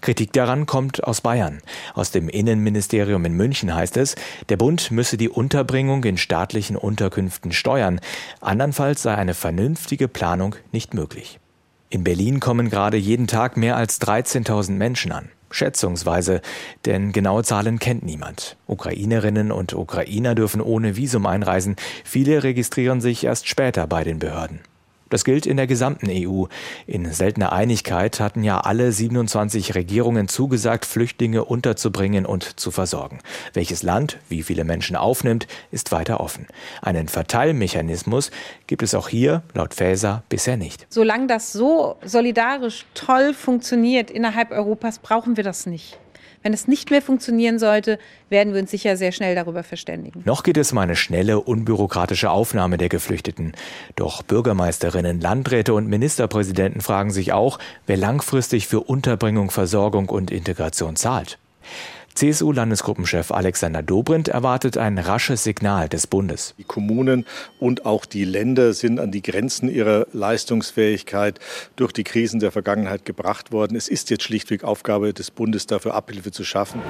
Kritik 0.00 0.32
daran 0.32 0.66
kommt 0.66 1.04
aus 1.04 1.20
Bayern. 1.20 1.60
Aus 1.94 2.10
dem 2.10 2.28
Innenministerium 2.28 3.24
in 3.24 3.34
München 3.34 3.74
heißt 3.74 3.96
es, 3.96 4.14
der 4.48 4.56
Bund 4.56 4.90
müsse 4.90 5.16
die 5.16 5.28
Unterbringung 5.28 6.04
in 6.04 6.18
staatlichen 6.18 6.76
Unterkünften 6.76 7.52
steuern. 7.52 8.00
Andernfalls 8.40 9.02
sei 9.02 9.14
eine 9.14 9.34
vernünftige 9.34 10.08
Planung 10.08 10.56
nicht 10.72 10.94
möglich. 10.94 11.38
In 11.90 12.04
Berlin 12.04 12.40
kommen 12.40 12.68
gerade 12.68 12.96
jeden 12.96 13.26
Tag 13.26 13.56
mehr 13.56 13.76
als 13.76 14.00
13.000 14.00 14.72
Menschen 14.72 15.12
an. 15.12 15.30
Schätzungsweise, 15.50 16.42
denn 16.84 17.12
genaue 17.12 17.42
Zahlen 17.42 17.78
kennt 17.78 18.04
niemand. 18.04 18.56
Ukrainerinnen 18.66 19.50
und 19.50 19.72
Ukrainer 19.72 20.34
dürfen 20.34 20.60
ohne 20.60 20.96
Visum 20.96 21.24
einreisen. 21.24 21.76
Viele 22.04 22.42
registrieren 22.42 23.00
sich 23.00 23.24
erst 23.24 23.48
später 23.48 23.86
bei 23.86 24.04
den 24.04 24.18
Behörden. 24.18 24.60
Das 25.08 25.24
gilt 25.24 25.46
in 25.46 25.56
der 25.56 25.66
gesamten 25.66 26.08
EU. 26.10 26.44
In 26.86 27.10
seltener 27.12 27.52
Einigkeit 27.52 28.20
hatten 28.20 28.42
ja 28.44 28.60
alle 28.60 28.92
27 28.92 29.74
Regierungen 29.74 30.28
zugesagt, 30.28 30.84
Flüchtlinge 30.84 31.44
unterzubringen 31.44 32.26
und 32.26 32.60
zu 32.60 32.70
versorgen. 32.70 33.18
Welches 33.52 33.82
Land 33.82 34.18
wie 34.28 34.42
viele 34.42 34.64
Menschen 34.64 34.96
aufnimmt, 34.96 35.46
ist 35.70 35.92
weiter 35.92 36.20
offen. 36.20 36.46
Einen 36.82 37.08
Verteilmechanismus 37.08 38.30
gibt 38.66 38.82
es 38.82 38.94
auch 38.94 39.08
hier, 39.08 39.42
laut 39.54 39.74
Faeser, 39.74 40.22
bisher 40.28 40.56
nicht. 40.56 40.86
Solange 40.90 41.26
das 41.26 41.52
so 41.52 41.96
solidarisch 42.04 42.86
toll 42.94 43.34
funktioniert 43.34 44.10
innerhalb 44.10 44.50
Europas, 44.50 44.98
brauchen 44.98 45.36
wir 45.36 45.44
das 45.44 45.66
nicht. 45.66 45.98
Wenn 46.42 46.52
es 46.52 46.68
nicht 46.68 46.90
mehr 46.90 47.02
funktionieren 47.02 47.58
sollte, 47.58 47.98
werden 48.30 48.54
wir 48.54 48.60
uns 48.60 48.70
sicher 48.70 48.96
sehr 48.96 49.12
schnell 49.12 49.34
darüber 49.34 49.62
verständigen. 49.62 50.22
Noch 50.24 50.42
geht 50.42 50.56
es 50.56 50.72
um 50.72 50.78
eine 50.78 50.96
schnelle, 50.96 51.40
unbürokratische 51.40 52.30
Aufnahme 52.30 52.78
der 52.78 52.88
Geflüchteten. 52.88 53.52
Doch 53.96 54.22
Bürgermeisterinnen, 54.22 55.20
Landräte 55.20 55.74
und 55.74 55.88
Ministerpräsidenten 55.88 56.80
fragen 56.80 57.10
sich 57.10 57.32
auch, 57.32 57.58
wer 57.86 57.96
langfristig 57.96 58.66
für 58.66 58.80
Unterbringung, 58.80 59.50
Versorgung 59.50 60.08
und 60.08 60.30
Integration 60.30 60.96
zahlt. 60.96 61.38
CSU-Landesgruppenchef 62.18 63.30
Alexander 63.30 63.80
Dobrindt 63.80 64.26
erwartet 64.26 64.76
ein 64.76 64.98
rasches 64.98 65.44
Signal 65.44 65.88
des 65.88 66.08
Bundes. 66.08 66.52
Die 66.58 66.64
Kommunen 66.64 67.24
und 67.60 67.86
auch 67.86 68.06
die 68.06 68.24
Länder 68.24 68.74
sind 68.74 68.98
an 68.98 69.12
die 69.12 69.22
Grenzen 69.22 69.68
ihrer 69.68 70.04
Leistungsfähigkeit 70.12 71.38
durch 71.76 71.92
die 71.92 72.02
Krisen 72.02 72.40
der 72.40 72.50
Vergangenheit 72.50 73.04
gebracht 73.04 73.52
worden. 73.52 73.76
Es 73.76 73.86
ist 73.86 74.10
jetzt 74.10 74.24
schlichtweg 74.24 74.64
Aufgabe 74.64 75.14
des 75.14 75.30
Bundes, 75.30 75.68
dafür 75.68 75.94
Abhilfe 75.94 76.32
zu 76.32 76.42
schaffen. 76.42 76.82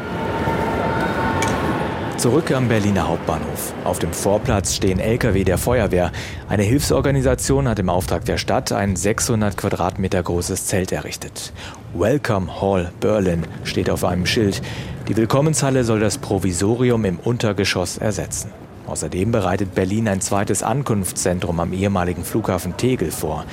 Zurück 2.18 2.50
am 2.50 2.66
Berliner 2.66 3.06
Hauptbahnhof. 3.06 3.72
Auf 3.84 4.00
dem 4.00 4.12
Vorplatz 4.12 4.74
stehen 4.74 4.98
Lkw 4.98 5.44
der 5.44 5.56
Feuerwehr. 5.56 6.10
Eine 6.48 6.64
Hilfsorganisation 6.64 7.68
hat 7.68 7.78
im 7.78 7.88
Auftrag 7.88 8.24
der 8.24 8.38
Stadt 8.38 8.72
ein 8.72 8.96
600 8.96 9.56
Quadratmeter 9.56 10.20
großes 10.20 10.66
Zelt 10.66 10.90
errichtet. 10.90 11.52
Welcome 11.94 12.60
Hall 12.60 12.90
Berlin 12.98 13.44
steht 13.62 13.88
auf 13.88 14.02
einem 14.02 14.26
Schild. 14.26 14.62
Die 15.06 15.16
Willkommenshalle 15.16 15.84
soll 15.84 16.00
das 16.00 16.18
Provisorium 16.18 17.04
im 17.04 17.20
Untergeschoss 17.20 17.98
ersetzen. 17.98 18.50
Außerdem 18.88 19.30
bereitet 19.30 19.76
Berlin 19.76 20.08
ein 20.08 20.20
zweites 20.20 20.64
Ankunftszentrum 20.64 21.60
am 21.60 21.72
ehemaligen 21.72 22.24
Flughafen 22.24 22.76
Tegel 22.76 23.12
vor. 23.12 23.44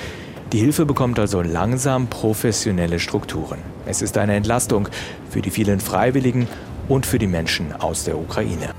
Die 0.52 0.58
Hilfe 0.58 0.86
bekommt 0.86 1.20
also 1.20 1.40
langsam 1.40 2.08
professionelle 2.08 2.98
Strukturen. 2.98 3.58
Es 3.86 4.02
ist 4.02 4.18
eine 4.18 4.34
Entlastung 4.34 4.88
für 5.30 5.40
die 5.40 5.50
vielen 5.50 5.78
Freiwilligen 5.78 6.48
und 6.88 7.06
für 7.06 7.18
die 7.18 7.26
Menschen 7.26 7.72
aus 7.72 8.04
der 8.04 8.18
Ukraine. 8.18 8.72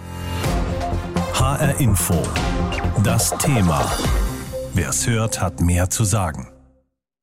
HR 1.33 1.79
Info. 1.79 2.15
Das 3.03 3.31
Thema. 3.37 3.85
Wer 4.73 4.89
es 4.89 5.07
hört, 5.07 5.41
hat 5.41 5.61
mehr 5.61 5.89
zu 5.89 6.03
sagen. 6.03 6.47